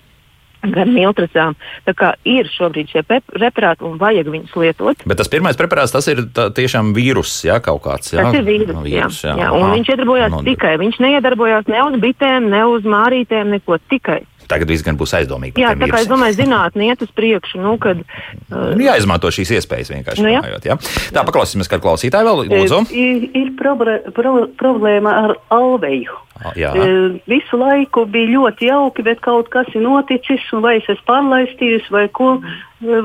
[0.61, 1.55] gan miltrasām.
[1.87, 5.05] Tā kā ir šobrīd šie preparāti un vajag viņus lietot.
[5.09, 8.13] Bet tas pirmais preparāts, tas ir tā, tiešām vīruss, jā, kaut kāds.
[8.13, 8.27] Jā?
[8.27, 8.75] Tas ir vīrus.
[8.77, 9.79] Nu, Jā, vīrus, jā, jā, un Aha.
[9.79, 10.75] viņš iedarbojās Nu, tikai.
[10.83, 14.21] Viņš neiedarbojās ne uz bitēm, ne uz mārītēm, neko tikai.
[14.51, 15.61] Tagad viss gan būs aizdomīgi.
[15.63, 16.11] Jā, tā kā es vīrusiem.
[16.11, 17.61] domāju, zinātnē iet uz priekšu.
[17.63, 20.25] Nu, kad, uh, Nu, jāizmanto šīs iespējas vienkārši.
[20.27, 20.41] Nu, jā.
[20.43, 20.77] runājot, jā.
[21.15, 22.81] Tā, paklausīsimies, kā klausītāji vēl lūdzu.
[22.91, 26.19] Ir, ir probre, pro, problēma ar alveju.
[26.57, 26.71] Jā.
[26.73, 31.05] E, Visu laiku bija ļoti jauki, bet kaut kas ir noticis, un vai es esmu
[31.11, 32.39] pārlaistījusi, vai ko.
[32.81, 33.01] e,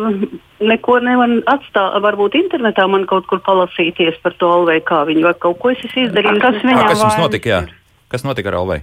[0.65, 1.97] Neko nevar atstāt.
[1.99, 5.83] Varbūt internetā man kaut kur palasīties par to alveju, kā viņu, vai kaut ko es
[5.83, 6.43] esmu izdarījusi.
[6.45, 7.51] Kas viņam kas vainas notika?
[7.51, 7.59] Jā?
[8.07, 8.79] Kas notika ar Alvei?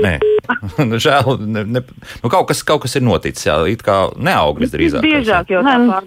[0.00, 0.12] Nē,
[0.90, 1.36] nu, žēl.
[1.40, 1.82] Ne, ne,
[2.22, 3.46] nu, kaut, kas, kaut kas ir noticis.
[3.48, 5.04] Jā, it kā neauglis drīzāk.
[5.04, 5.76] Biežāk jau tā.
[5.90, 6.00] Pa,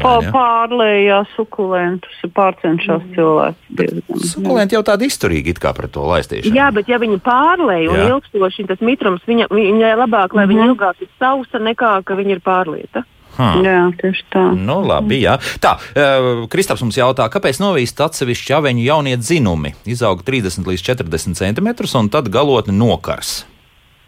[0.00, 0.32] vai ne?
[0.34, 3.72] pārlējās sukulentus, pārcenšas cilvēks.
[3.80, 4.22] diezgan.
[4.34, 6.56] Sukulenti jau tādi izturīgi it kā pret to laistīšanu.
[6.56, 8.10] Jā, bet ja viņi pārlēja un Jā.
[8.14, 12.44] ilgstoši tas mitrums, viņa, viņai labāk, lai viņa ilgāk ir sausa nekā ka viņa ir
[12.44, 13.04] pārlieta.
[13.38, 13.64] Hmm.
[13.66, 14.44] Jā, tieši tā.
[14.58, 15.38] Nu, labi, jā.
[15.62, 19.74] Tā, uh, Kristaps mums jautā, kāpēc novīst atsevišķi aveņu jaunie dzinumi?
[19.90, 23.42] Izaug 30 līdz 40 cm un tad galotni nokars.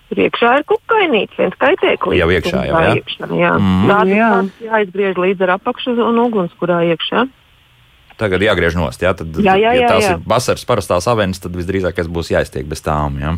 [0.06, 2.20] Priekšā ir kukainīts, viens kaitēklis.
[2.20, 2.92] Jau iekšā jau, jā?
[3.00, 3.50] Iekšā, jā.
[3.58, 3.88] Mm.
[3.90, 4.28] Tādas Jā.
[4.68, 7.24] jāizgriež līdz ar apakšu un ugunskurā iekšā.
[8.16, 9.02] Tagad jāgriež nost.
[9.02, 10.14] Jā, tad, Jā, jā, ja jā, tās jā.
[10.14, 13.18] ir vasaras parastās avenes, tad visdrīzākais būs jāiztiek bez tām.
[13.20, 13.34] Jā.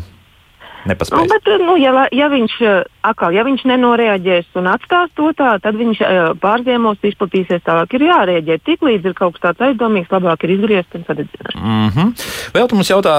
[0.79, 1.27] Nu, Nepaspēj.
[1.27, 5.75] bet, nu, ja, ja, viņš, eh, atkal, ja viņš nenoreaģēs un atstās to tā, tad
[5.75, 7.95] viņš eh, pārziemos, izplatīsies tālāk.
[7.97, 8.59] Ir jārēģē.
[8.63, 11.55] Tiklīdz ir kaut kas tāds aizdomīgs, labāk ir izgriezt un sadedzināt.
[11.55, 12.13] Mm -hmm.
[12.55, 13.15] Vēl tu mums jautā,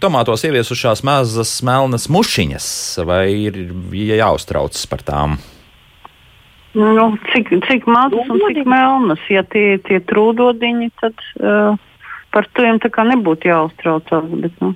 [0.00, 2.68] tomātos ieviesušās mazas melnas mušiņas,
[3.06, 3.56] vai ir
[4.20, 5.38] jāuztraucas par tām?
[6.74, 11.74] Nu, cik, cik mazas un cik melnas, ja tie ir trūdodiņi, tad uh,
[12.30, 14.28] par tiem tā kā nebūtu jāuztraucās.
[14.44, 14.74] Bet, nu.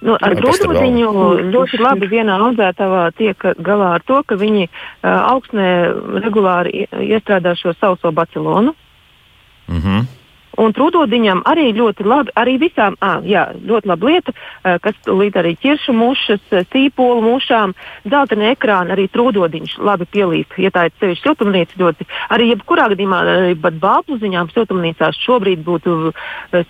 [0.00, 0.60] Nu, ar tur vēl?
[0.64, 1.08] grūdiņu
[1.52, 4.72] ļoti labi vienā audzētavā tiek galā ar to, ka viņi uh,
[5.34, 5.66] augsnē
[6.24, 8.74] regulāri ie- iestrādā šo sauso bacilonu.
[9.68, 10.06] Mm -hmm.
[10.60, 14.34] Un trūdodiņam arī ļoti labi, arī visām, à, jā, ļoti laba lieta,
[14.84, 16.42] kas līdz arī ķiršu mušas,
[16.72, 20.58] sīpolu mušām, zeltaini ekrāni, arī trūdodiņš labi pielīp.
[20.60, 25.98] Ja tā ir sevišķi siltumnīca ļoti, arī jebkurā gadījumā, arī pat bābluziņām siltumnīcās šobrīd būtu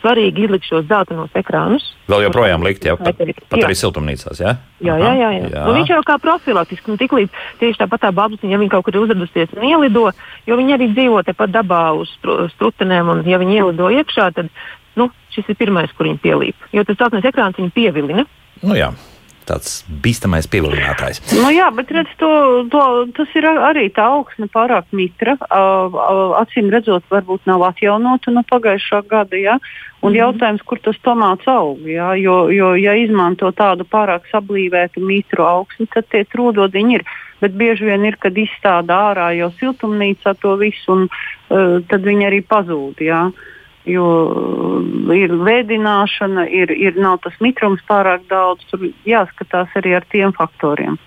[0.03, 1.93] svarīgi izlikt šos zeltainos ekrānus.
[2.11, 4.43] Vēl joprojām likt, jā, pat, pat arī siltumnīcās.
[4.43, 5.29] Jā, Jā, jā, jā.
[5.37, 5.49] jā.
[5.53, 5.63] jā.
[5.69, 8.97] Nu, viņš jau kā profilaktiski, nu, tiklīdz tieši tāpat tā babas, ja viņa kaut kur
[8.97, 10.07] ir uzradusies un ielido,
[10.49, 14.51] jo viņi arī dzīvo tepat dabā uz stru- strutenēm, un ja viņi ielido iekšā, tad
[15.01, 16.69] nu, šis ir pirmais, kur viņi pielīp.
[16.77, 18.27] Jo tas celtnēs ekrāns viņu pievilina.
[18.61, 18.93] Nu, jā.
[19.49, 21.19] Tāds bīstamais pievilinātājs.
[21.35, 22.29] Nu, jā, bet redz, to,
[22.71, 22.83] to,
[23.17, 25.35] tas ir ar- arī tā augsne pārāk mitra.
[25.41, 29.41] Uh, uh, acīm redzot, varbūt nav atjaunota no pagājušā gada.
[29.41, 29.57] Ja?
[30.07, 31.83] Un jautājums, kur tas tomāts aug.
[31.89, 32.13] Ja?
[32.21, 37.07] Jo, jo, ja izmanto tādu pārāk sablīvētu mitru augsni, tad tie trūdodiņi ir.
[37.41, 42.29] Bet bieži vien ir, kad izstāda ārā jau siltumnīcā to visu, un uh, tad viņi
[42.29, 43.03] arī pazūd.
[43.03, 43.31] Ja?
[43.89, 48.67] Jo uh, ir vēdināšana, ir, ir nav tas mitrums pārāk daudz.
[48.69, 50.99] Tur jāskatās arī ar tiem faktoriem.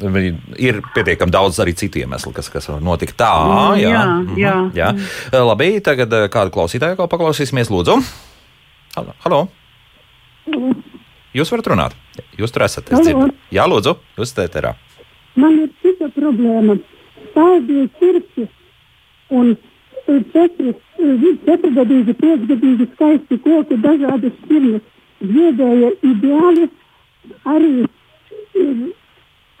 [0.00, 3.30] Ir pietiekami daudz arī citu iemeslu, kas, kas notika tā.
[3.44, 4.54] Mm, Jā, jā, mhm, jā.
[4.76, 5.40] jā.
[5.44, 7.98] Labi, tagad kādu klausītāju atkal paklausīsimies, lūdzu.
[8.96, 9.42] Halo.
[11.36, 11.98] Jūs varat runāt.
[12.40, 12.88] Jūs tur esat.
[12.90, 13.28] Es dzirdu.
[13.54, 14.72] Jā, lūdzu, jūs esat ēterā.
[15.38, 16.80] Man ir cita problēma.
[17.36, 18.48] Tādi cirkļi
[19.36, 19.52] un
[20.32, 20.74] četri,
[21.46, 24.82] četrgadīgi, piecgadīgi skaisti koki, dažādas šķirnes.
[25.20, 26.66] Ziedēja ideāli,
[27.54, 27.72] arī,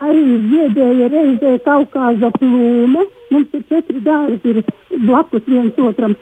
[0.08, 3.06] arī ziedēja reizē Kaukāza plūme.
[3.30, 4.62] Mums ir četri dārzi ir
[5.06, 6.16] blakus viens otram.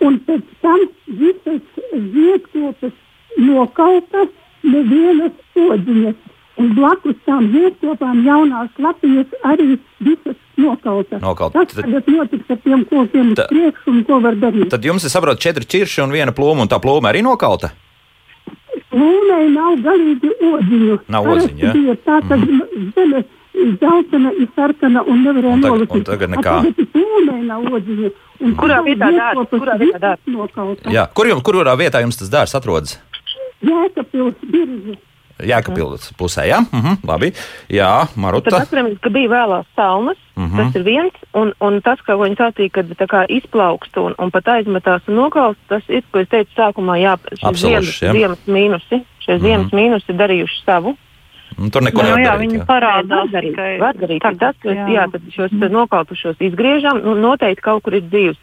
[0.00, 0.86] Un pēc tam
[1.20, 2.94] visas ziedkopas
[3.38, 4.26] nokauta
[4.62, 6.16] nevienas podziņas.
[6.58, 11.20] Un blakus tam ziedkopām jaunās lapiņas arī visas nokautas.
[11.20, 11.20] nokauta.
[11.22, 11.58] Nokauta.
[11.64, 14.68] Kas tagad notiks ar tiem kokiem uz Ta- priekšu un ko var darīt?
[14.70, 17.70] Tad jums ir saprot četri čirši un viena plūma, un tā plūma arī nokauta.
[18.92, 20.98] Lūmei nav galīgi odziņu.
[21.08, 21.72] Nav odziņu, ja?
[21.72, 22.40] bija Tā tad
[22.96, 23.22] zeme
[23.54, 25.94] ir dzeltena, ir sarkana un nevarēja nolasīt.
[25.96, 26.56] un tagad nekā.
[26.58, 28.10] A Tagad lūmei nav odziņu.
[28.40, 29.50] Un Kurā vietā dārsts?
[29.54, 30.90] Kurā vietā dārsts?
[30.92, 32.98] Jā, kur jums, kurā vietā jums tas dārs atrodas?
[33.64, 34.98] Jēkabpils, biržas.
[35.42, 37.32] Jēkabpils pusē, jā, mhm, labi.
[37.70, 38.56] Jā, Tad Maruta.
[38.62, 40.16] atceramies, ka bija vēlās salnas.
[40.36, 40.44] Mhm.
[40.44, 40.56] Mm -hmm.
[40.72, 44.30] Tas ir viens, un, un tas, ka viņi sātīja, kad tā kā izplaukst un, un
[44.30, 48.12] pat aizmetās un nokaust, tas ir, ko es teicu sākumā, jā, šie ziemas, jā.
[48.12, 49.04] ziemas mīnusi.
[49.20, 49.44] Šie Mhm.
[49.44, 50.96] ziemas mīnusi ir darījuši savu.
[51.58, 52.40] Un Tur neko Nu, nevar darīt.
[52.50, 54.20] viņi parādās tikai var darīt.
[54.22, 54.86] tagad, tas, ka, jā.
[54.88, 55.72] jā, tad šos mm.
[55.72, 58.36] nokautušos izgriežam, nu, noteikti kaut kur ir dzīves.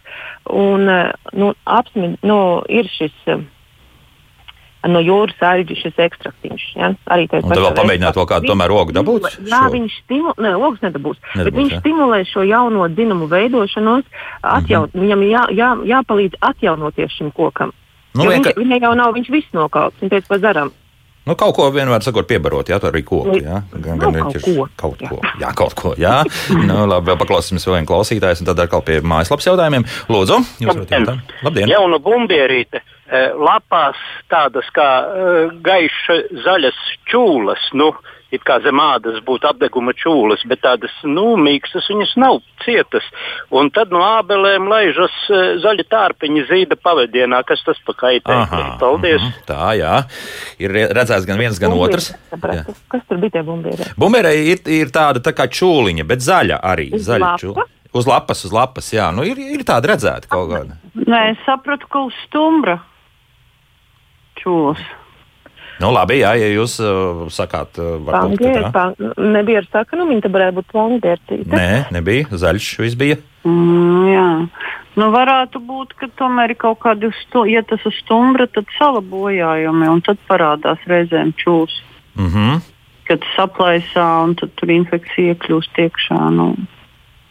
[0.45, 3.37] Un eh, nu, apsmid, nu, ir šis eh,
[4.85, 6.63] no jūras aizģi šis ekstraktiņš.
[6.75, 6.93] Ja?
[7.09, 9.71] Arī tajā Un tad vēl pamēģināt vēl kādu tomēr ogu dabūt Jā, šo?
[9.73, 11.79] viņš stimulē, ne, ogas nedabūs, Nedabūs, bet viņš jā.
[11.81, 14.03] stimulē šo jauno dzinumu veidošanos,
[14.43, 15.01] atjaun, Mhm.
[15.01, 17.71] viņam jā, jā, jāpalīdz atjaunoties šim kokam.
[18.13, 20.71] Nu, Nu, vienka- viņš, viņai jau nav, viņš viss nokauts, viņš teica pa zaram.
[21.27, 23.35] Nu, kaut ko vienmēr sakot, piebarot, jā, tā arī koku.
[23.35, 24.67] Jā, gan, Nu, gan kaut viņš ir ko.
[24.77, 25.19] kaut ko.
[25.41, 25.93] Jā, kaut ko.
[25.99, 26.23] Jā,
[26.55, 29.83] nu, labi, vēl paklausīsimies vēl vienu klausītāju, un tad atkal pie mājaslapas jautājumiem.
[30.07, 31.19] Lūdzu, jūs varat jautāt.
[31.43, 31.67] Labdien!
[31.67, 32.81] Jauna bumbierīte, eh,
[33.39, 33.99] lapās
[34.31, 37.93] tādas kā eh, gaiša zaļas čūlas, nu,
[38.35, 43.05] it kā zem ādas būtu apdeguma čūlas, bet tādas nu, mīkstas viņas nav cietas.
[43.55, 48.65] Un tad no ābelēm laižas eh, zaļi tārpiņi zīda pavadienā, kas tas pa kaitēkli.
[48.81, 49.23] Paldies!
[49.23, 49.95] mhm, Tā, jā.
[50.59, 52.11] Ir redzēts gan viens, gan otrs.
[52.33, 52.65] Jā.
[52.91, 53.87] Kas, tur bija tie bumbieri?
[53.95, 56.91] Bumberei ir, ir tāda tā kā čūliņa, bet zaļa arī.
[56.97, 57.67] Uz Zaļa čūla.
[57.95, 59.07] Uz lapas, uz lapas, jā.
[59.15, 60.75] Nu, ir, ir tāda redzēta kaut kāda.
[61.07, 62.81] Nē, es sapratu, ka uz stumbra
[64.41, 64.81] čūlas.
[65.77, 68.69] Nu, labi, jā, ja jūs uh, sakāt, uh, varbūt, tā.
[68.73, 71.51] pan, nebija ar sakanu, viņa tad varētu būt plangiertīte.
[71.53, 72.25] Nē, nebija.
[72.33, 73.19] Zaļš viss bija.
[73.45, 74.29] Mm, jā.
[74.97, 79.03] Nu, varētu būt, ka tomēr ir kaut kādi, stu, ja tas uz stumbra, tad sala
[79.05, 81.75] bojājumi, un tad parādās reizēm čūs,
[82.17, 82.57] Mhm.
[83.05, 86.17] kad saplaisā, un tad tur infekcija iekļūst iekšā.
[86.33, 86.55] Nu.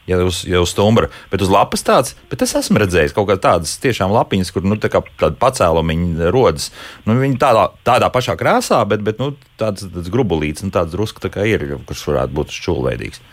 [0.06, 3.72] Ja uz, ja uz stumbra, bet uz lapas tāds, bet es esmu redzējis kaut kādas
[3.82, 6.68] tiešām lapiņas, kur nu, tā tāda pacēlumiņa rodas.
[7.08, 11.24] Nu, viņi tādā, tādā pašā krāsā, bet, bet nu, tāds, tāds grubulīts, nu, tāds drusku
[11.24, 13.24] tā kā ir, kurš varētu būt šķūlveidīgs.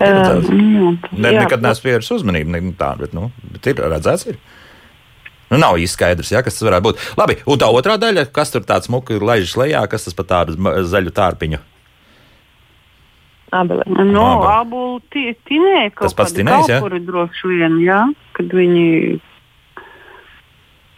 [0.00, 0.12] Jā,
[1.12, 1.42] Ne, Jā.
[1.44, 4.30] nekad neesmu pievērsis uzmanību ne, nu, tā, bet, nu, bet ir redzēts.
[4.32, 4.38] Ir.
[5.50, 7.02] Nu, nav īsti skaidrs, ja, kas tas varētu būt.
[7.20, 10.56] Labi, un tā otrā daļa, kas tur tāds muki laižas lejā, kas tas par tādu
[10.88, 11.60] zaļu tārpiņu.
[13.52, 13.84] Abelē.
[14.06, 14.50] No Labi.
[14.60, 16.78] abu ti- tinēja kaut Tas pats kādi tinējs, jā?
[16.80, 18.00] kalpuri droši vien, jā,
[18.36, 19.20] kad viņi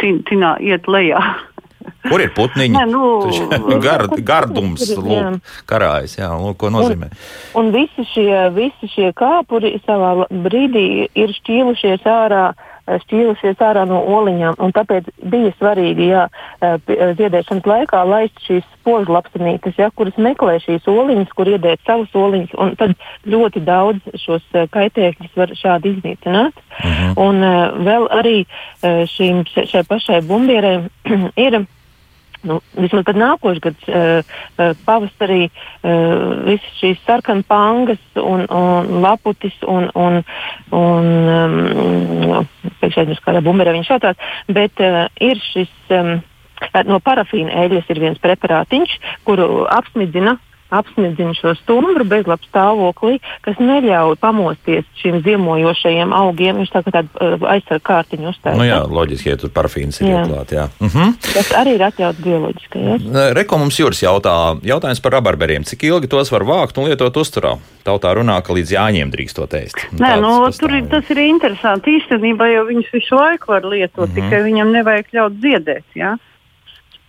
[0.02, 1.20] tin, tinā iet lejā.
[2.06, 2.74] Kur ir putniņi?
[2.78, 7.08] Nē, nu, Gar, gardums, lūk, karājas, jā, lūk, ko nozīmē.
[7.58, 14.00] Un visi šie, visi šie kāpuri savā brīdī ir šķīlušies ārā, eh, šķīlušies ārā no
[14.16, 14.58] oliņām.
[14.74, 16.26] Tāpēc bija svarīgi, jā,
[16.60, 22.10] eh, eh, ziedēšanas laikā laist šīs spožlapsenītes, jā, kuras meklē šīs oliņas, kur iedēt savus
[22.14, 22.54] oliņus.
[22.58, 26.58] un Tad ļoti daudz šos eh, kaitēkļus var šādi iznīcināt.
[26.82, 27.12] Mhm.
[27.16, 30.82] Un eh, vēl arī eh, šīm, šai pašai bumbierei
[31.46, 31.64] ir.
[32.42, 39.54] Nu, vismaz pat nākošais gads, uh, pavasarī, uh, visas šīs sarkanas pangas un, un laputis
[39.62, 40.18] un, un,
[40.74, 42.50] un um,
[42.82, 46.16] pēkšņi uz kādā bumberē viņš šautās, bet uh, ir šis um,
[46.90, 50.36] no parafīna eļļas ir viens preparātiņš, kuru apsmidzina
[50.72, 56.56] apsmidzina šo stumbru bezlabs stāvoklī, kas neļauj pamosties šiem ziemojošajiem augiem.
[56.62, 58.58] Viņš tā kā tādu uh, aizsargu kārtiņu uzstājas.
[58.58, 60.22] Nu jā, loģiski, ja tur parafīns ir Jā.
[60.24, 60.64] ieklāt, jā.
[60.80, 61.12] Mhm.
[61.34, 62.84] Tas arī ir atļauts bioloģiski.
[62.88, 63.28] Ja?
[63.36, 65.64] Reko mums jūras jautā, jautājums par rabarberiem.
[65.68, 67.58] Cik ilgi tos var vākt un lietot uzturā?
[67.84, 69.80] Tautā runā, ka līdz jāņem drīkst to tēst.
[69.98, 70.90] Nē, nu, tur ir, jā.
[70.96, 71.96] tas ir interesanti.
[71.98, 74.20] Īstenībā jau viņus visu laiku var lietot, mm Mhm.
[74.20, 74.30] -hmm.
[74.30, 75.84] tikai viņam nevajag ļaut dziedēt.
[75.94, 76.16] Ja?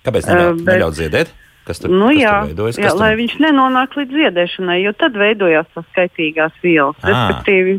[0.05, 1.27] Kāpēc neļaut, Eh, bet- neļaut ziedēt?
[1.65, 2.77] Kas tur, Nu, kas jā, tur veidojas?
[2.81, 6.95] jā tur- lai viņš nenonāk līdz dziedēšanai, jo tad veidojās tas skaitīgās vielas.
[7.03, 7.07] Ā.
[7.11, 7.77] Respektīvi,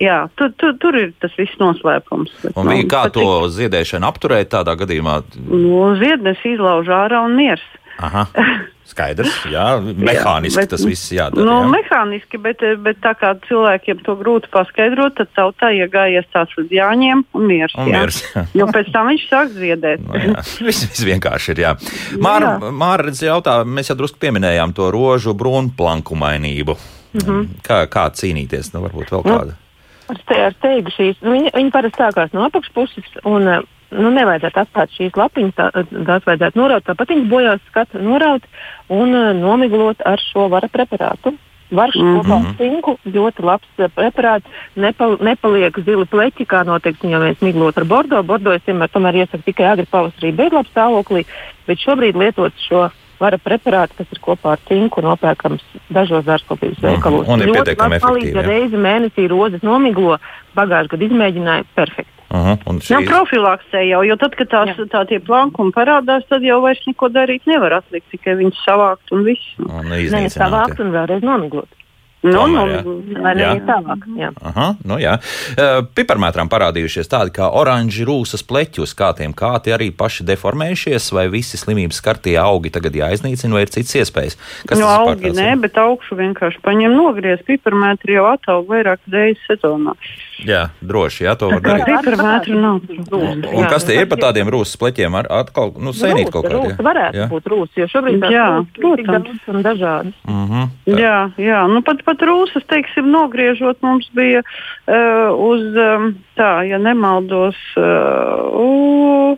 [0.00, 2.30] jā, tur, tur, tur ir tas viss noslēpums.
[2.42, 5.22] Bet, Un nu, bija kā pat to ziedēšanu apturēt tādā gadījumā?
[5.48, 7.64] Nu, ziednes izlauž ārā un miers.
[8.92, 11.44] Skaidrs, jā, mehāniski bet- tas viss jādara.
[11.48, 11.70] Nu, jā.
[11.72, 17.24] mehāniski, bet, bet tā kā cilvēkiem to grūti paskaidrot, tad tautā iegājies tāds līdz jāņem
[17.32, 17.76] un miers.
[17.78, 18.02] Un jā.
[18.02, 18.44] miers, jā.
[18.62, 20.04] Jo pēc tam viņš sāk ziedēt.
[20.04, 21.64] Nu, jā, viss, viss vienkārši ir.
[21.64, 21.72] Jā.
[22.22, 26.76] Māra, Māra redz, jautā, mēs jau drusku pieminējām to rožu brūnplankumainību.
[27.12, 27.48] Mm -hmm.
[27.66, 28.72] kā, kā cīnīties?
[28.74, 29.56] Nu, varbūt vēl Nu, kāda.
[30.12, 33.60] Ar, te, ar teigu šīs, nu, viņi, viņi parasti sākās no apakšpuses, un eh,
[33.92, 35.70] nu, nevajadzētu atstāt šīs lapiņas, tā,
[36.08, 38.46] tās vajadzētu noraut, tāpat viņas bojās skatu noraut
[38.92, 41.36] un uh, nomiglot ar šo vara preparātu.
[41.72, 42.16] Varš Mhm.
[42.18, 44.48] kopā ar cinku ļoti labs uh, preparāts.
[44.76, 48.22] Nepal, nepaliek zili pleķi, kā noteikti ja mēs miglot ar bordo.
[48.22, 51.24] Bordo es vienmēr tomēr iesaku tikai agri pavasarī bezlabs stāvoklī,
[51.66, 52.90] bet šobrīd lietot šo
[53.22, 55.62] vara preparātu, kas ir kopā ar cinku nopērkams
[55.94, 57.28] dažos dārzkopības veikalos.
[57.28, 58.48] un ir pietiekami palīdz, efektīvi, jā.
[58.48, 60.18] reizi mēnesī rozes nomiglo,
[60.58, 62.21] pagājušajā gadā izmēģināja perfekti.
[62.32, 62.80] Uh -huh.
[62.80, 64.86] Šī, profilaksē jau, jo tad, kad tās, Jā.
[64.88, 69.24] tā tie plankumi parādās, tad jau vairs neko darīt nevar atlikt, tikai viņus savākt un
[69.24, 69.54] viss.
[69.58, 71.68] un Nē, savākt un vēlreiz nomiglot.
[72.22, 72.66] Nu, nu,
[74.14, 74.28] Jā.
[74.46, 75.16] Aha, nu jā.
[75.58, 79.34] Uh, Piparmētrām parādījušies tādi kā oranži rūsas pleķi uz kātiem.
[79.34, 84.38] Kāti arī paši deformējušies, vai visi slimības skartie augi tagad jāiznīcina, vai ir citas iespējas?
[84.70, 87.42] Nu, ir par augi nē, bet augšu vienkārši paņem nogriez.
[87.48, 89.96] Piparmētri jau ataug vairāk reizes sezonā.
[90.46, 91.88] Jā, droši, jā, to var Tā darīt.
[91.88, 92.80] piparmētri nav.
[93.14, 95.14] Un, un kas tie ir par tādiem rūsas pleķiem?
[95.20, 96.60] Ar, atkal, nu, sēnīt kaut kādā.
[96.72, 97.28] Rūsa varētu jā.
[97.30, 99.48] būt rūsa, jo šobrīd tās Jā, ir protams.
[99.52, 100.18] un dažādas.
[100.26, 100.98] Mm -hmm.
[100.98, 101.60] Jā, jā.
[101.70, 109.36] Nu, pat, pat rūsas, teiksim, nogriežot, mums bija uh, uz, um, tā, ja nemaldos, uh,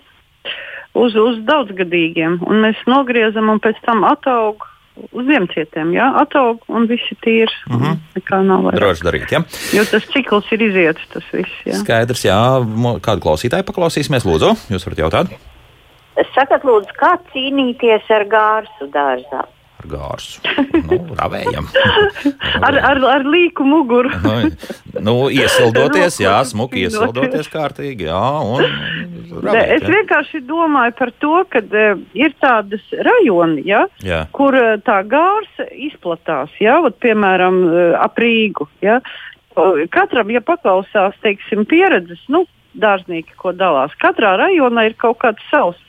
[0.94, 2.38] uz, uz daudzgadīgiem.
[2.46, 7.54] Un mēs nogriezam un pēc tam ataug uz ziemcietiem, jā, ataug un viss ir tīrs.
[7.70, 7.96] Mm -hmm.
[8.18, 8.80] Nekā nav vairāk.
[8.80, 9.40] Droši darīt, jā.
[9.74, 11.80] Jo tas cikls ir iziets, tas viss, jā.
[11.82, 12.38] Skaidrs, jā.
[13.02, 14.54] Kādu klausītāju paklausīsimies, lūdzu?
[14.70, 15.26] Jūs varat jautāt?
[16.34, 19.42] Sakat, lūdzu, kā cīnīties ar gārsu dārzā?
[19.84, 20.40] Ar gārsu.
[20.88, 21.66] Nu, ravējam.
[22.66, 24.12] Ar, ar, ar līku muguru.
[24.94, 28.62] Nu, nu, iesildoties, jā, Roku smuki iesildoties kārtīgi, jā, un
[29.34, 29.90] Ne, ravēt, es jā.
[29.90, 34.20] vienkārši domāju par to, ka uh, ir tādas rajoni, ja, Jā.
[34.36, 38.68] kur uh, tā gārsa izplatās, ja, vat, piemēram, uh, ap Rīgu.
[38.84, 39.00] Ja.
[39.90, 42.44] Katram, ja paklausās, teiksim, pieredzes, nu,
[42.78, 45.82] dārznieki, ko dalās, katrā rajonā ir kaut kāds savs.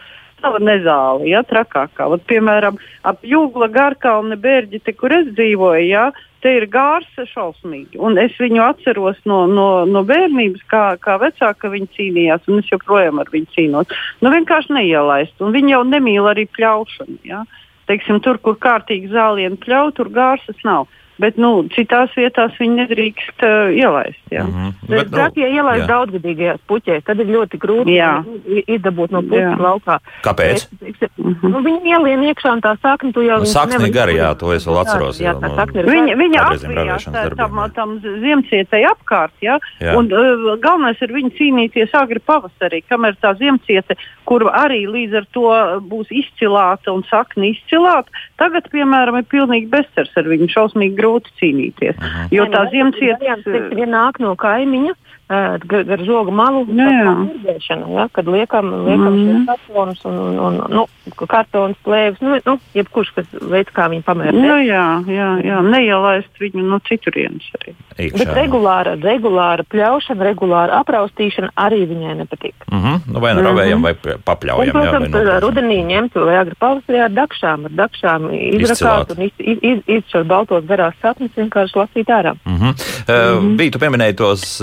[0.46, 2.06] Sava nezāle, ja trakākā.
[2.12, 2.76] Vat, piemēram,
[3.10, 6.04] ap Jūgla, Garkalna, Bērģi, te, kur es dzīvoju, ja,
[6.46, 7.98] te ir gārsa šausmīgi.
[7.98, 12.70] Un es viņu atceros no, no, no bērnības, kā, kā vecāka viņa cīnījās, un es
[12.70, 13.96] joprojām ar viņu cīnos.
[14.22, 15.34] Nu, vienkārši neielaist.
[15.42, 17.18] Un viņi jau nemīl arī pļaušanu.
[17.26, 17.42] Ja?
[17.90, 20.86] Teiksim, tur, kur kārtīgi zālienu pļauj, tur gārsas nav.
[21.22, 24.20] Bet nu, citās vietās viņi nedrīkst uh, ielaist.
[24.32, 24.44] Ja?
[24.44, 24.74] Mhm.
[24.82, 25.88] Bet, Bet, nu, Bet, ja ielaist jā.
[25.94, 28.12] daudzgadīgajās puķēs, tad ir ļoti grūti Jā.
[28.68, 29.56] izdabūt no puķa Jā.
[29.60, 30.00] laukā.
[30.26, 30.54] Kāpēc?
[30.56, 34.28] Es- teiksim, Nu, viņi ielien iekšā un tā sakne, tu jau Nu, nevari gara, jā,
[34.38, 37.74] to es vēl atceros, Jā, jā, tā no- sakne ir Viņa, viņa apvijās tam, jā.
[37.74, 39.58] tam ziemcietei apkārt, ja?
[39.82, 39.96] Jā.
[39.98, 45.26] un uh, galvenais ir viņu cīnīties agri pavasarī, kamēr tā ziemciete, kur arī līdz ar
[45.34, 45.46] to
[45.90, 51.96] būs izcilāta un sakni izcilāta, tagad, piemēram, ir pilnīgi bezcers ar viņu šausmīgi grūti cīnīties.
[52.00, 52.28] Mhm.
[52.36, 53.20] Jo tā nu, ziemciete.
[53.22, 54.96] variants, teiksim, Ja nāk no kaimiņa,
[55.28, 56.86] gar žoga malu, jā.
[57.66, 59.46] tā ja, kad liekam, liekam Mhm.
[59.46, 60.86] šos kartonus un, un, un nu,
[61.28, 64.34] kartonus plēvis, nu, nu, jebkurš, kas veids, kā viņi pamēra.
[64.34, 67.74] Nu, jā, jā, jā, neielaist viņu no citurienes arī.
[67.98, 68.34] Bet Iekšā.
[68.38, 72.54] regulāra, regulāra pļaušana, regulāra apraustīšana arī viņai nepatīk.
[72.72, 72.96] Mhm.
[73.14, 73.48] Nu, vai nu Mhm.
[73.50, 74.68] ravējam, vai Un, papļaujam.
[74.68, 75.42] jā, vai protams, nobraucam.
[75.50, 78.30] rudenī ņemt vai agri pavasarī ar dakšām, ar dakšām
[78.62, 82.36] izrakāt un iz, iz, iz, izšķirt baltos garās sapnis vienkārši lasīt ārā.
[82.46, 82.70] Mhm.
[83.06, 84.62] Uh, bija, tu pieminēji tos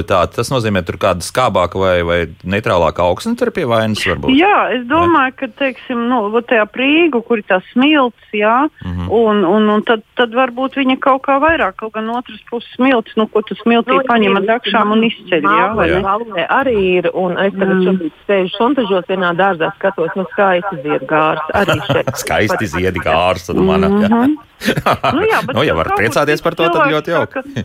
[0.00, 0.36] reģionalitāti.
[0.36, 4.32] Tas nozīmē, tur kāda skābāka vai, vai neitrālāka augsne tur pie vainas varbūt.
[4.36, 9.10] Jā, es domāju, ka teiksim, nu, vot tajā prīgu, kur ir tā smilts, jā, Mhm.
[9.10, 12.68] un, un, un tad, tad varbūt viņa kaut kā vairāk, kaut gan no otras puses
[12.76, 15.42] smilts, nu, ko tu smiltī Nu, paņem ar dakšām un izceļ.
[15.42, 16.00] Jā, vai ne?
[16.02, 17.84] Valē arī ir, un es tagad Mm.
[17.86, 22.16] šobrīd sēžu šontažos vienā dārzā, skatos, nu skaisti zied gārs arī šeit.
[22.24, 23.88] Skaisti ziedi gārs, tad mana.
[23.88, 24.08] Jā.
[24.08, 24.36] Mhm.
[25.16, 27.64] Nu, jā, bet nu, ja var priecāties par to, tad ļoti jauki.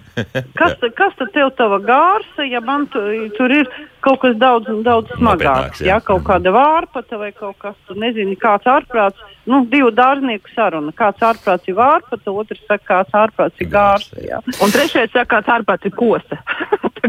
[0.55, 1.79] Kas, kas tad tev tava
[2.25, 2.99] gārsa, ja man tu,
[3.37, 3.67] tur ir
[4.01, 5.81] kaut kas daudz, daudz smagāks?
[5.81, 5.87] jā.
[5.95, 10.91] Jā, kaut kāda vārpata vai kaut kas, tu nezini, kāds ārprāts, nu, divu dārznieku saruna.
[10.91, 14.21] Kāds ārprāts ir vārpata, otrs saka, kāds ārprāts ir gārsa.
[14.25, 14.39] Jā.
[14.61, 16.41] Un trešais saka, ka ārpats ir kosa.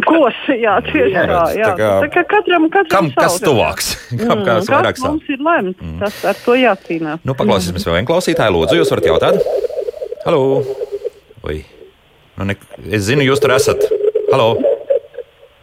[0.07, 1.38] Kosa, jā, tieši Jā, tā.
[1.57, 1.68] Jā.
[1.72, 3.87] tā kā- Tā kā katram, katram Kam kas tuvāks?
[4.29, 5.09] Kam kas vairāk sāp?
[5.16, 7.22] mums ir lemts, tas ar to jācīnās.
[7.24, 8.52] Nu, paklausīsimies vēl vienu klausītāju.
[8.59, 9.40] Lūdzu, jūs varat jautāt?
[10.26, 10.62] Halo!
[11.48, 11.64] Oi.
[12.37, 12.59] Nu, ne,
[12.92, 13.88] es zinu, jūs tur esat.
[14.31, 14.52] Halo!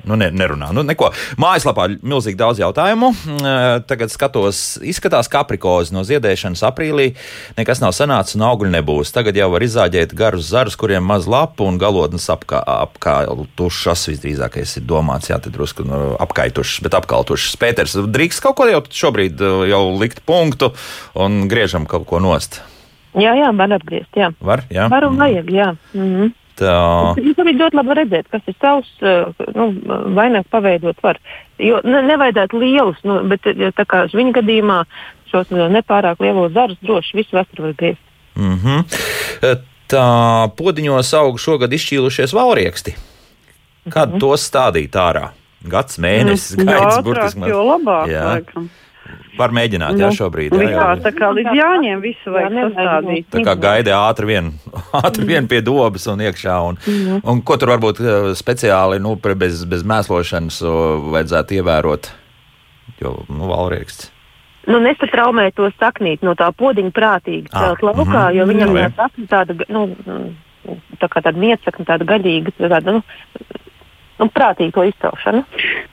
[0.03, 0.71] Nu, ne, nerunā.
[0.75, 1.11] Nu, neko.
[1.39, 3.13] Mājaslapā milzīgi daudz jautājumu.
[3.13, 7.13] Mm, Tagad skatos, izskatās, ka aprikozi no ziedēšanas aprīlī
[7.57, 9.13] nekas nav sanācis un augļu nebūs.
[9.15, 14.09] Tagad jau var izāģēt garus zarus, kuriem maz lapu un galotnes apkā, apkātušas.
[14.11, 17.55] Visdrīzākais ir domāts, jā, te drusku nu, apkaitušas, bet apkaltušas.
[17.63, 19.39] Pēters, drīkst kaut ko jau šobrīd
[19.71, 20.73] jau likt punktu
[21.15, 22.59] un griežam kaut ko nost.
[23.13, 24.31] Jā, jā, var apgriezt, jā.
[24.41, 24.87] Var, jā?
[24.89, 25.73] Var un vajag, jā.
[25.93, 26.33] Mhm.
[26.59, 27.15] Tā.
[27.17, 28.89] Jūs arī ļoti labi redzēt, kas ir savs,
[29.55, 29.65] nu,
[30.13, 31.17] vaināk paveidot var.
[31.57, 33.41] Jo ne, nevajadzētu lielus, nu, bet
[33.77, 34.83] tā kā viņa gadījumā
[35.31, 38.01] šos nepārāk lielos zarus droši visu vasaru var griezt.
[38.35, 38.83] Mm -hmm.
[39.93, 40.05] Tā
[40.57, 42.93] podiņos aug šogad izšķīlušies valrieksti.
[43.89, 44.19] Kad Mhm.
[44.19, 45.29] tos stādīt ārā?
[45.67, 47.49] Gads, mēnesis, Jo gaidis, burtiski.
[47.49, 48.07] jo labāk.
[48.07, 48.23] Jā.
[48.25, 48.69] laikam.
[49.37, 50.53] Var mēģināt, jā, Nu, šobrīd.
[50.53, 51.03] Jā, Vispār jā.
[51.03, 53.25] tā kā līdz jāņem visu vajag sastādīt.
[53.33, 54.51] Tā kā gaida ātri vien,
[55.03, 56.57] ātri vien pie dobas un iekšā.
[56.69, 56.77] Un,
[57.23, 60.61] un ko tur varbūt eh, speciāli, nu, pre- bez, bez mēslošanas
[61.17, 62.11] vajadzētu ievērot?
[63.01, 64.11] Jo, nu, valrieksts.
[64.69, 68.37] Nu, nesatraumēt to saknīt no tā podiņa prātīgi Ah, celt laukā, mhm.
[68.37, 68.91] jo viņam Nu, tā jā.
[69.01, 73.01] sakne tāda, nu, mm, tā kā tāda miecakne, tāda gaļīga, tāda, nu,
[74.19, 75.43] nu, prātīgi to izcelšanu.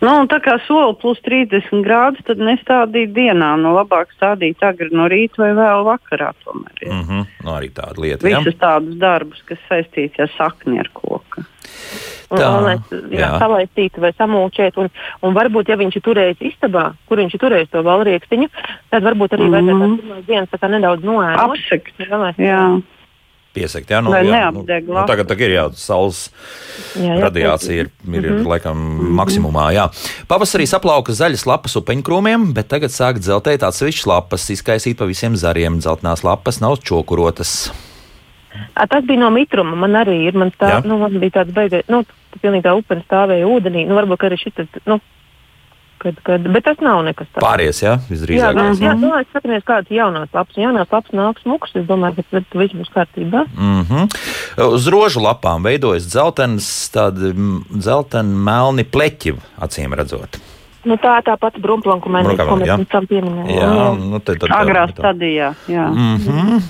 [0.00, 3.56] Nu, un tā kā soli plus 30 grādus, tad nestādīt dienā.
[3.60, 6.32] Nu, labāk stādīt agri no rīta vai vēl vakarā.
[6.44, 6.92] Tomēr, ja.
[6.92, 7.26] Mm -hmm.
[7.44, 8.28] nu, arī tāda lieta.
[8.28, 8.38] jā.
[8.38, 11.44] Visus tādus darbus, kas saistīti ar sakni ar koku.
[12.30, 12.76] Un, Tā, un, lai
[13.10, 13.38] jā, jā.
[13.38, 14.88] salaistītu vai samulčēt, un,
[15.22, 18.48] un varbūt, ja viņš ir turējis istabā, kur viņš ir turējis to valriekstiņu,
[18.90, 19.50] tad varbūt arī Mhm.
[19.52, 21.50] vajadzētu tās pirmās dienas tā kā nedaudz noēnot.
[21.50, 21.94] Apsekt.
[21.98, 22.80] Jā, Jā.
[23.50, 24.66] Piesakt, jā, nu, Lai jā, nu, nu,
[25.08, 26.20] tagad, tagad ir jau saules
[26.94, 28.46] jā, jā, radiācija, ir, ir, ir Mhm.
[28.46, 28.78] laikam
[29.18, 29.64] maksimumā.
[29.74, 29.88] Jā.
[30.30, 35.80] Pavasarī saplauka zaļas lapas upeņkrūmiem, bet tagad sāk dzeltēt atsevišķas lapas, izkaisīt pa visiem zariem.
[35.82, 37.72] Dzeltenās lapas nav čokurotas.
[38.74, 39.74] A, tas bija no mitruma.
[39.76, 40.34] Man arī ir.
[40.38, 40.84] Man, tā, Jā.
[40.86, 42.04] nu, man bija tāds beigas, nu,
[42.42, 43.86] pilnīgi tā upene stāvēja ūdenī.
[43.86, 45.00] Nu, varbūt arī šis, nu,
[46.02, 47.44] kad, kad, bet tas nav nekas tāds.
[47.44, 48.58] Pāries, jā, Jā, visdrīzāk.
[48.58, 50.58] jā, jā, domāju, skatāmies, kādas jaunās lapas.
[50.60, 53.44] Jaunās lapas nāks muks, es domāju, ka tad viss būs kārtībā.
[53.56, 54.68] Mm -hmm.
[54.72, 57.32] Uz rožu lapām veidojas dzeltenas, tādi
[57.70, 60.40] dzelteni melni pleķi, acīm redzot.
[60.88, 62.76] Nu, tā ir tā pati brumplanka, ko mēs Brumplanka, jā.
[62.78, 63.72] pirms tam pieminējām.
[63.76, 65.50] Jā, nu, te, tad, Agrā tā- stadijā.
[65.68, 65.88] Jā.
[65.92, 66.62] Mm -hmm.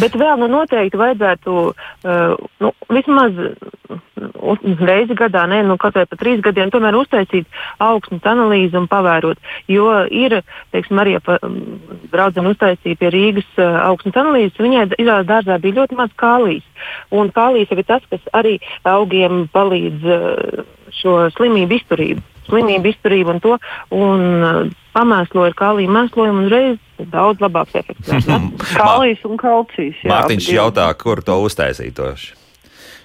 [0.00, 6.06] Bet vēl nu, noteikti vajadzētu uh, nu, vismaz uh, reizi gadā, ne, nu, kaut vai
[6.06, 7.46] pa trīs gadiem, tomēr uztaisīt
[7.78, 9.38] augsnes analīzi un pavērot.
[9.68, 10.42] Jo ir,
[10.72, 11.18] teiksim, arī
[12.10, 16.64] braucam uztaisīja pie Rīgas uh, augsnes analīzes, viņai izrādās dārzā bija ļoti maz kālijas.
[17.10, 22.22] Un kālijas ir tas, kas arī augiem palīdz uh, šo slimību izturību.
[22.48, 23.56] Slimību izturību un to.
[23.94, 28.10] Un, uh, pamēsloja ar kāliju mēslojumu un reiz daudz labāks efekts.
[28.72, 30.02] Kālijas un kalcijas.
[30.02, 32.37] jā, Mārtiņš jautā, kur to uztaisītoši.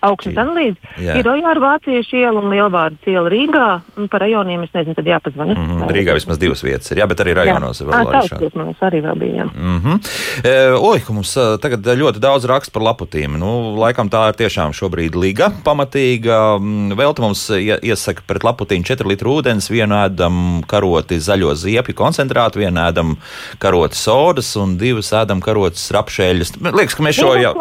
[0.04, 0.76] Augsnes analīze.
[1.00, 1.16] Jā.
[1.20, 3.68] Ir Ojāra Vāciešu iela un Lielvārdas iela Rīgā.
[3.98, 5.56] Un par rajoniem es nezinu, tad jāpazvana.
[5.56, 5.92] Mm -hmm.
[5.96, 8.40] Rīgā vismaz divas vietas ir, jā, bet arī rajonos ir vēl Jā, šādi.
[8.44, 9.34] tāds mums arī vēl bija.
[9.34, 9.46] jā.
[9.56, 10.00] Mm -hmm.
[10.44, 13.38] e, oi, ka mums e, tagad ļoti daudz raksta par laputīm.
[13.38, 16.58] Nu, laikam tā ir tiešām šobrīd liga pamatīga.
[16.60, 21.54] Mm, Vēl te mums ie- iesaka pret laputīm 4 litru ūdens, vienu ēdam karoti zaļo
[21.56, 23.16] ziepju koncentrātu, vienu ēdam
[23.60, 26.62] karoti sodas un divas ēdam karotas rapšēļus.
[26.62, 27.54] Man Liekas, ka mēs šo jau.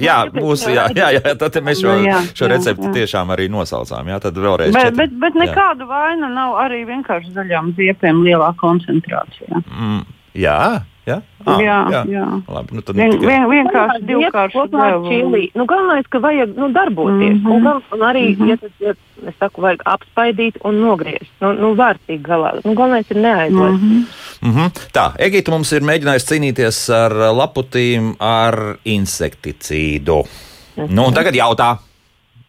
[0.00, 2.92] Jā, jau- jā, jā, jā, tad mēs šo, Nu, jā, šo jā, recepti jā.
[2.98, 4.06] tiešām arī nosaucām.
[4.12, 4.72] Jā, tad vēlreiz.
[4.72, 4.96] Bet, četri.
[4.96, 5.40] bet, bet Jā.
[5.46, 9.62] nekāda vaina nav arī vienkārši zaļām ziepēm lielā koncentrācijā.
[9.80, 10.04] Mm,
[10.34, 11.20] jā, jā.
[11.46, 12.24] Ah, Jā, jā.
[12.52, 14.64] Labi, nu tad Vien, tikai- vien, vienkārši divkārši
[15.08, 15.50] čili.
[15.56, 17.40] Nu, galvenais, ka vajag nu, darboties.
[17.40, 17.46] Mm Mhm.
[17.46, 17.54] -hmm.
[17.54, 18.48] un, gal- un arī, Mhm.
[18.48, 18.90] ja, tas, ja
[19.26, 21.30] es saku, vajag apspaidīt un nogriezt.
[21.40, 22.60] Nu, nu, vārtīgi galā.
[22.64, 23.82] Nu, galvenais ir neaizlaist.
[23.82, 24.04] Mhm.
[24.42, 24.70] Mm -hmm.
[24.92, 30.24] Tā, Egīta mums ir mēģinājusi cīnīties ar laputīm ar insekticīdu.
[30.88, 31.74] Nu, un tagad jautā,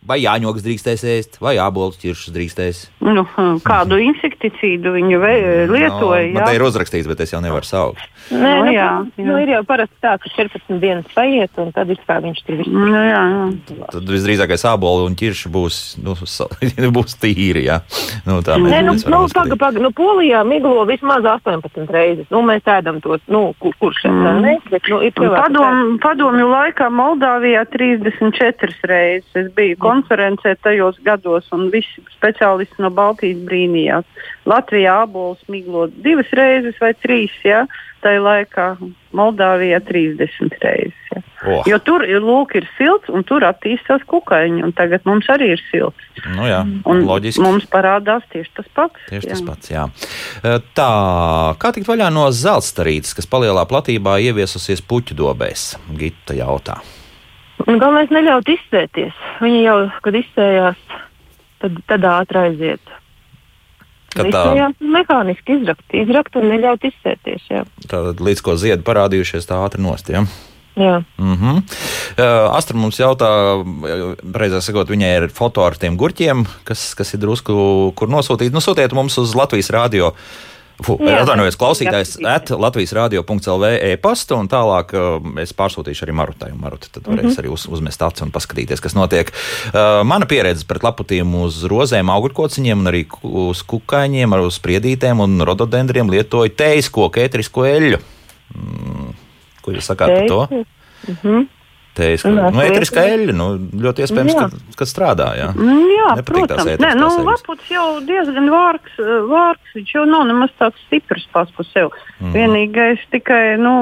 [0.08, 2.80] vai jāņoks drīkstēs ēst, vai jābolus ķiršus drīkstēs.
[3.06, 3.24] Nu,
[3.66, 6.28] kādu insekticīdu viņu vei- lietoja?
[6.32, 8.02] Nu, man te ir uzrakstīts, bet es jau nevaru saukt.
[8.32, 9.41] Nē, Nu, nu, jā, nu, jā.
[9.43, 12.70] ir jau parasti tā, ka 14 dienas paiet, un tad ir kā viņš tur viss.
[12.72, 13.88] Nu, jā, jā.
[13.91, 16.14] Tad visdrīzākais ābolu un ķirši būs, nu,
[16.97, 17.66] būs tīri.
[17.68, 17.82] Jā.
[18.26, 22.26] Nu, tā mēs, Nē, nu, nu, paga, paga, nu, Polijā miglo vismaz 18 reizes.
[22.32, 24.41] Nu, mēs ēdam tos, nu, kur, kurš šeit tā Mm.
[24.41, 29.28] ne, bet, nu, ir cilvēki, Padom, padomju laikā Moldāvijā 34 reizes.
[29.36, 34.07] Es biju konferencē tajos gados, un visi speciālisti no Baltijas brīnījās.
[34.49, 37.65] Latvijā abolis miglo divas reizes vai trīs, ja?
[38.01, 38.71] tā laikā
[39.13, 40.95] Moldāvijā 30 reizes.
[41.11, 41.19] Ja?
[41.45, 45.51] Oh, Jo tur ir, lūk, ir silts, un tur attīstās kukaiņi, un tagad mums arī
[45.53, 46.01] ir silts.
[46.33, 47.43] nu, jā, Un loģiski.
[47.45, 49.03] mums parādās tieši tas pats.
[49.09, 49.35] Tieši jā.
[49.35, 49.83] tas pats, jā.
[50.41, 50.89] E, Tā,
[51.61, 55.75] kā tikt vaļā no zeltstarītes, kas palielā platībā ieviesusies puķu dobēs?
[55.97, 56.79] Gita jautā.
[57.68, 59.18] Galvenais neļaut izsēties.
[59.43, 60.80] Viņi jau, kad izsējās,
[61.64, 62.93] tad, tad ātri aiziet.
[64.12, 67.43] Tā, Izsējās mehāniski izrakt, izrakt un neļaut izsēties.
[67.47, 67.66] Jā.
[67.88, 70.12] tā līdz ko ziedi parādījušies, tā ātri nost.
[70.12, 70.26] Ja?
[70.76, 71.03] Jā.
[71.18, 71.57] Mm -hmm.
[71.57, 73.28] uh, Astra mums jautā,
[74.24, 78.51] precīzāk sakot, viņai ir foto ar tiem gurķiem, kas, kas ir drusku, kur nosūtīt.
[78.51, 80.05] Nu, sūtiet mums uz Latvijas radio.
[80.05, 80.51] Jā,
[80.82, 86.51] Atvainojos, klausītājs, at Latvijas radio.clv e-pasta, un tālāk uh, es pārsūtīšu arī Marutai.
[86.57, 87.43] Maruta tad varēs mm -hmm.
[87.43, 89.32] arī uz, uzmest acu un paskatīties, kas notiek.
[89.69, 95.19] Uh, mana pieredze pret laputiem uz rozēm, augurkociņiem un arī uz kukaiņiem, ar uz spriedītēm
[95.19, 97.99] un rododendriem lietoju tejas koku, ētrisko eļļu.
[98.55, 99.13] Mm,
[99.61, 100.65] ko jūs sakāt par to?
[101.07, 101.61] Mhm.
[101.91, 103.15] Tējas, nu, ēteriskā lieta.
[103.17, 103.45] eļļa, nu,
[103.83, 104.45] ļoti iespējams, Jā.
[104.47, 105.25] ka, ka strādā.
[105.35, 105.49] Jā.
[105.51, 106.69] Mm, Jā, Nepatīk protams.
[106.79, 107.25] Nē, nu, eļļas.
[107.27, 109.73] laputs jau diezgan vārks, eh, vārks.
[109.75, 111.89] Viņš jau nav nemaz tāds stiprs pats par sevi.
[112.21, 112.31] Mhm.
[112.37, 113.73] Vienīgais tikai, nu,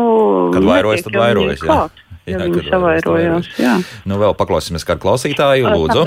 [0.53, 1.68] Kad vairojas, tad vairojas, jā.
[1.70, 1.91] klāt,
[2.30, 3.76] Jā, tad savairojās, jā.
[4.05, 6.03] Nu, vēl paklausīsimies kādu klausītāju, lūdzu.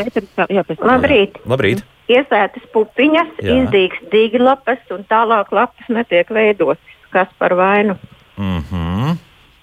[0.51, 0.63] Jā.
[0.83, 1.39] Labrīt!
[1.47, 1.83] Labrīt!
[2.11, 3.63] Iesētas pupiņas, Jā.
[3.63, 6.83] izdīgs dīglapas un tālāk lapas netiek veidotas.
[7.15, 7.95] Kas par vainu?
[8.37, 9.17] Mhm.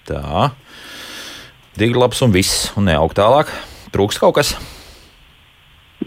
[0.08, 0.50] Tā.
[1.80, 3.48] Diglaps un viss, un neaug tālāk.
[3.94, 4.52] Trūks kaut kas.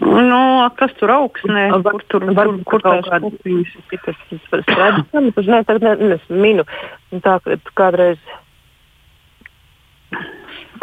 [0.04, 0.38] Nu,
[0.78, 1.68] kas tur augsnē?
[1.74, 3.30] Var- Kur tur, kur, Varbūt kur kaut kāda
[6.18, 6.64] es minu.
[7.12, 8.18] Un Tā kā kādreiz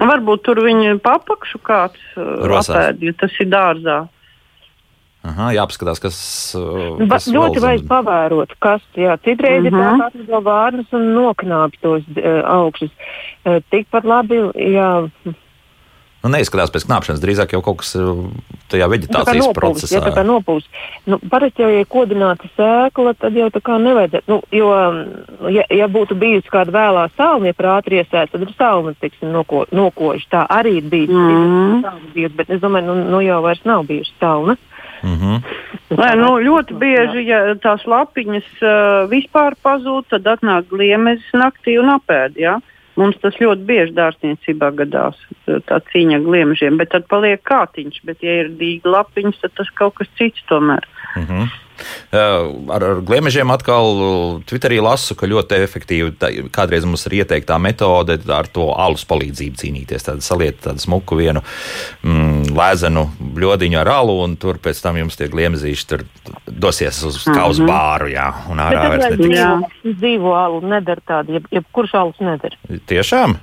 [0.01, 2.71] Varbūt tur viņa papakšu kāds Rosās.
[2.73, 3.97] apēd, jo tas ir dārzā.
[5.23, 6.17] Aha, jāpaskatās, kas.
[6.57, 9.69] uh, kas ļoti vēl vajag pavērot, kas jā, citreiz mm -hmm.
[9.69, 9.99] ir tā, Mhm.
[9.99, 12.89] ka atlido vārnus un noknāp tos uh, augšus.
[13.45, 15.07] Uh, tikpat labi, jā,
[16.21, 18.17] Nu, neizskatās pēc knāpšanas, drīzāk jau kaut kas uh,
[18.69, 19.93] tajā kā veģetācijas nopūs, procesā.
[19.95, 20.63] ja tā kā nopūs.
[21.09, 25.49] Nu, parasti jau, ja ir kodināta sēkla, tad jau tā kā nevajadzētu, nu, jo, mm,
[25.49, 29.65] ja, ja būtu bijusi kāda vēlā salma, ja prāti iesēta, tad ir salma, tiksim, noko,
[29.71, 30.27] nokoši.
[30.29, 31.81] Tā arī ir bijis, Mhm.
[31.81, 34.55] salma bet es domāju, nu, nu jau vairs nav bijusi salma.
[35.03, 35.39] Mhm.
[35.91, 38.75] Nē, nu, ļoti bieži, ja tās lapiņas uh,
[39.11, 42.37] vispār pazūd, tad atnāk gliemežs naktī un apēd.
[42.39, 42.59] Ja?
[42.99, 48.01] Mums tas ļoti bieži dārzniecībā gadās, tā cīņa ar gliemežiem, bet tad paliek kātiņš.
[48.07, 50.87] Bet, ja ir dīga lapiņas, tad tas kaut kas cits tomēr.
[51.17, 51.43] Mhm.
[51.47, 51.70] Uh,
[52.11, 57.59] Ar, ar gliemežiem atkal uh, Twitterī lasu, ka ļoti efektīvi tā, kādreiz mums ir ieteikta
[57.61, 60.07] metode ar to alus palīdzību cīnīties.
[60.07, 61.43] Tad saliet tādu smuku vienu
[62.03, 63.07] mm, lēzenu
[63.37, 66.05] bļodiņu ar alu, un tur pēc tam jums tie gliemezīši tur
[66.47, 69.25] dosies uz kā uz bāru, jā, un ārā vairs netiks.
[69.25, 72.59] dzīvo, dzīvo alu, nedara tādu, jeb, jebkurš alus nedara.
[72.91, 73.37] Tiešām?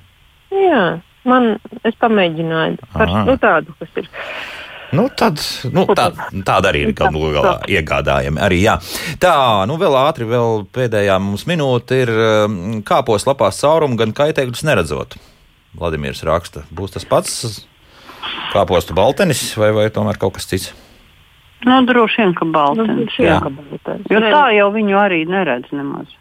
[0.54, 0.84] Jā,
[1.28, 1.50] man,
[1.86, 4.08] es pamēģināju par nu, tādu, kas ir.
[4.96, 5.40] Nu, tad,
[5.74, 6.08] nu, tā,
[6.48, 8.40] tāda arī ir galu galā iegādājama.
[8.46, 8.78] Arī, jā.
[9.20, 9.34] tā,
[9.68, 15.18] nu vēl ātri, vēl pēdējā mums minūte ir um, kāpos lapās caurumu, gan kaitēkļus neredzot.
[15.78, 17.66] Vladimirs raksta, būs tas pats
[18.52, 20.72] kāpostu baltenis vai, vai tomēr kaut kas cits?
[21.66, 23.12] Nu, droši vien, ka Nu, baltens.
[23.16, 23.36] šī jā.
[23.36, 24.08] jākabaltens.
[24.12, 26.12] Jo tā jau viņu arī neredz nemaz.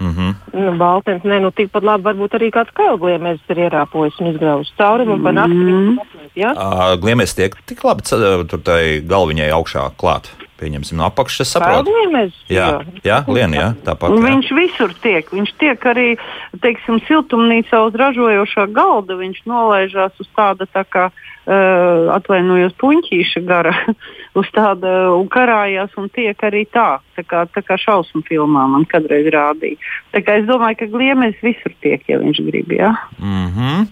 [0.00, 0.34] Mhm.
[0.52, 5.16] Nu, baltens, nē, nu tikpat labi varbūt arī kāds kailgliemēs ir ierāpojis un izgraužis caurumu
[5.16, 5.98] un panākt, Mhm.
[6.36, 6.54] ja?
[6.54, 10.28] Ā, Gliemies tiek tik labi tur tai galviņai augšā klāt.
[10.56, 11.84] Pieņemsim no apakšas, saprotu.
[11.92, 12.32] Kailgliemēs?
[12.48, 14.10] Jā, jā, Liena, jā, tāpat.
[14.10, 14.30] Un Jā.
[14.30, 15.28] viņš visur tiek.
[15.28, 16.16] Viņš tiek arī,
[16.60, 19.16] teiksim, siltumnīcā uz ražojošā galda.
[19.20, 23.72] Viņš nolaižās uz tāda tā kā, uh, atvainojos, puņķīša gara,
[24.40, 26.98] uz tāda un karājās un tiek arī tā.
[27.16, 29.78] Tā kā, tā kā šausmu filmā man kādreiz rādīja.
[30.12, 32.72] Tā kā es domāju, ka gliemežs visur tiek, ja viņš grib.
[32.76, 32.92] Jā.
[33.22, 33.90] Mhm.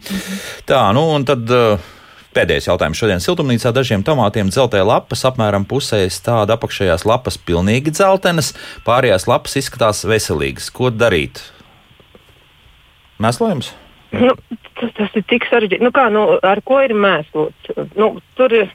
[0.69, 1.47] Tā, nu un tad.
[1.51, 1.93] uh,
[2.35, 3.21] Pēdējais jautājums šodien.
[3.23, 8.51] Siltumnīcā dažiem tomātiem dzeltē lapas, apmēram pusē stāda apakšējās lapas pilnīgi dzeltenas,
[8.83, 10.67] pārējās lapas izskatās veselīgas.
[10.75, 11.39] Ko darīt?
[13.23, 13.71] Mēslojums?
[14.21, 14.35] Nu,
[14.81, 15.83] tas, tas ir tik sarežģīti.
[15.85, 17.75] Nu, kā, nu, ar ko ir mēslots?
[17.99, 18.71] Nu, tur ir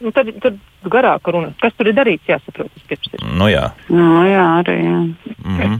[0.00, 0.56] nu, tur, tur
[0.92, 1.52] garāka runa.
[1.62, 2.70] Kas tur ir darīts, jāsaprot.
[2.90, 3.20] ir.
[3.38, 3.70] Nu jā.
[3.88, 4.80] Nu, jā, arī.
[4.84, 5.02] Jā.
[5.44, 5.78] Mhm.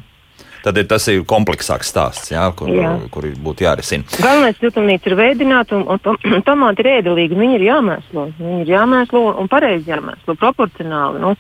[0.67, 2.89] Tad ir, tas ir kompleksāks stāsts, jā, kur, Jā.
[3.15, 4.03] kur būtu jārisina.
[4.19, 7.39] Galvenais siltumnīca ir veidināta, un, un tom- tomāti ir ēdelīgi.
[7.39, 8.25] Viņi ir jāmēslo.
[8.41, 11.23] Viņi ir jāmēslo un pareizi jāmēslo, proporcionāli.
[11.23, 11.37] Nu.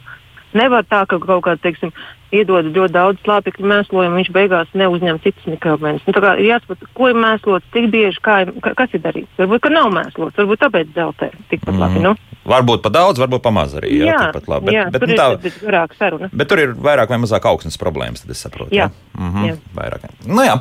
[0.54, 1.90] Nevar tā, ka kaut kādā, teiksim,
[2.34, 6.06] iedod ļoti daudz slāpekļu mēslojumu, viņš beigās neuzņem citas mikrobēnas.
[6.06, 9.32] Nu, ir jāsaprot, ko ir mēslots, cik bieži, kā, ir- ka, kas ir darīts.
[9.38, 11.82] Varbūt, ka nav mēslots, varbūt tāpēc dzeltē tikpat mm.
[11.84, 12.02] labi.
[12.06, 12.16] Nu.
[12.46, 13.90] Varbūt pa daudz, varbūt pa maz arī.
[13.98, 14.68] Jā, jā, tikpat labi.
[14.68, 15.52] Bet, jā bet, tur nu, ir tā, tā...
[15.66, 16.28] garāka saruna.
[16.30, 18.74] Bet tur ir vairāk vai mazāk augsnes problēmas, tad es saprotu.
[18.74, 18.86] Jā.
[19.16, 19.56] Mhm, Jā.
[19.74, 20.04] Vairāk.
[20.28, 20.54] Nu, jā.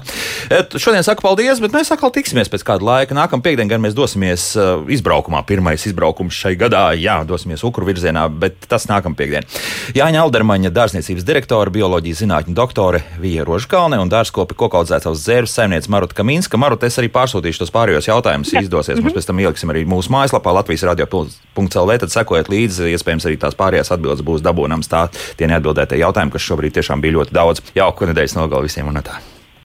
[0.54, 3.18] Et, šodien saku paldies, bet mēs atkal tiksimies pēc kāda laika.
[3.18, 5.44] Nākamā piekdiena gan mēs dosimies uh, izbraukumā.
[5.48, 9.46] Pirmais izbraukums šai gadā, jā, dosimies Ukru virzienā, bet tas nākamā piekdiena.
[9.98, 16.18] Jāņa Aldermaņa, dārzniecības direktore, bioloģijas zinātņu doktore Vija Rožkalne un dārzkopi kokaudzētavas zērves saimniece Maruta
[16.18, 16.60] Kaminska.
[16.60, 19.00] Maruta, es arī pārsūtīšu tos pārējos jautājumus, ja izdosies.
[19.00, 23.56] Mums pēc tam ieliksim arī mūsu mājaslapā Latvijas radio.lv, tad sekojiet līdzi, iespējams arī tās
[23.56, 24.92] pārējās atbildes būs dabūnams.
[24.92, 25.06] Tā
[25.40, 27.64] tie neatbildētie jautājumi, kas šobrīd tiešām bija ļoti daudz.
[27.78, 29.22] Jauku nedēļas nogalu visiem un tā.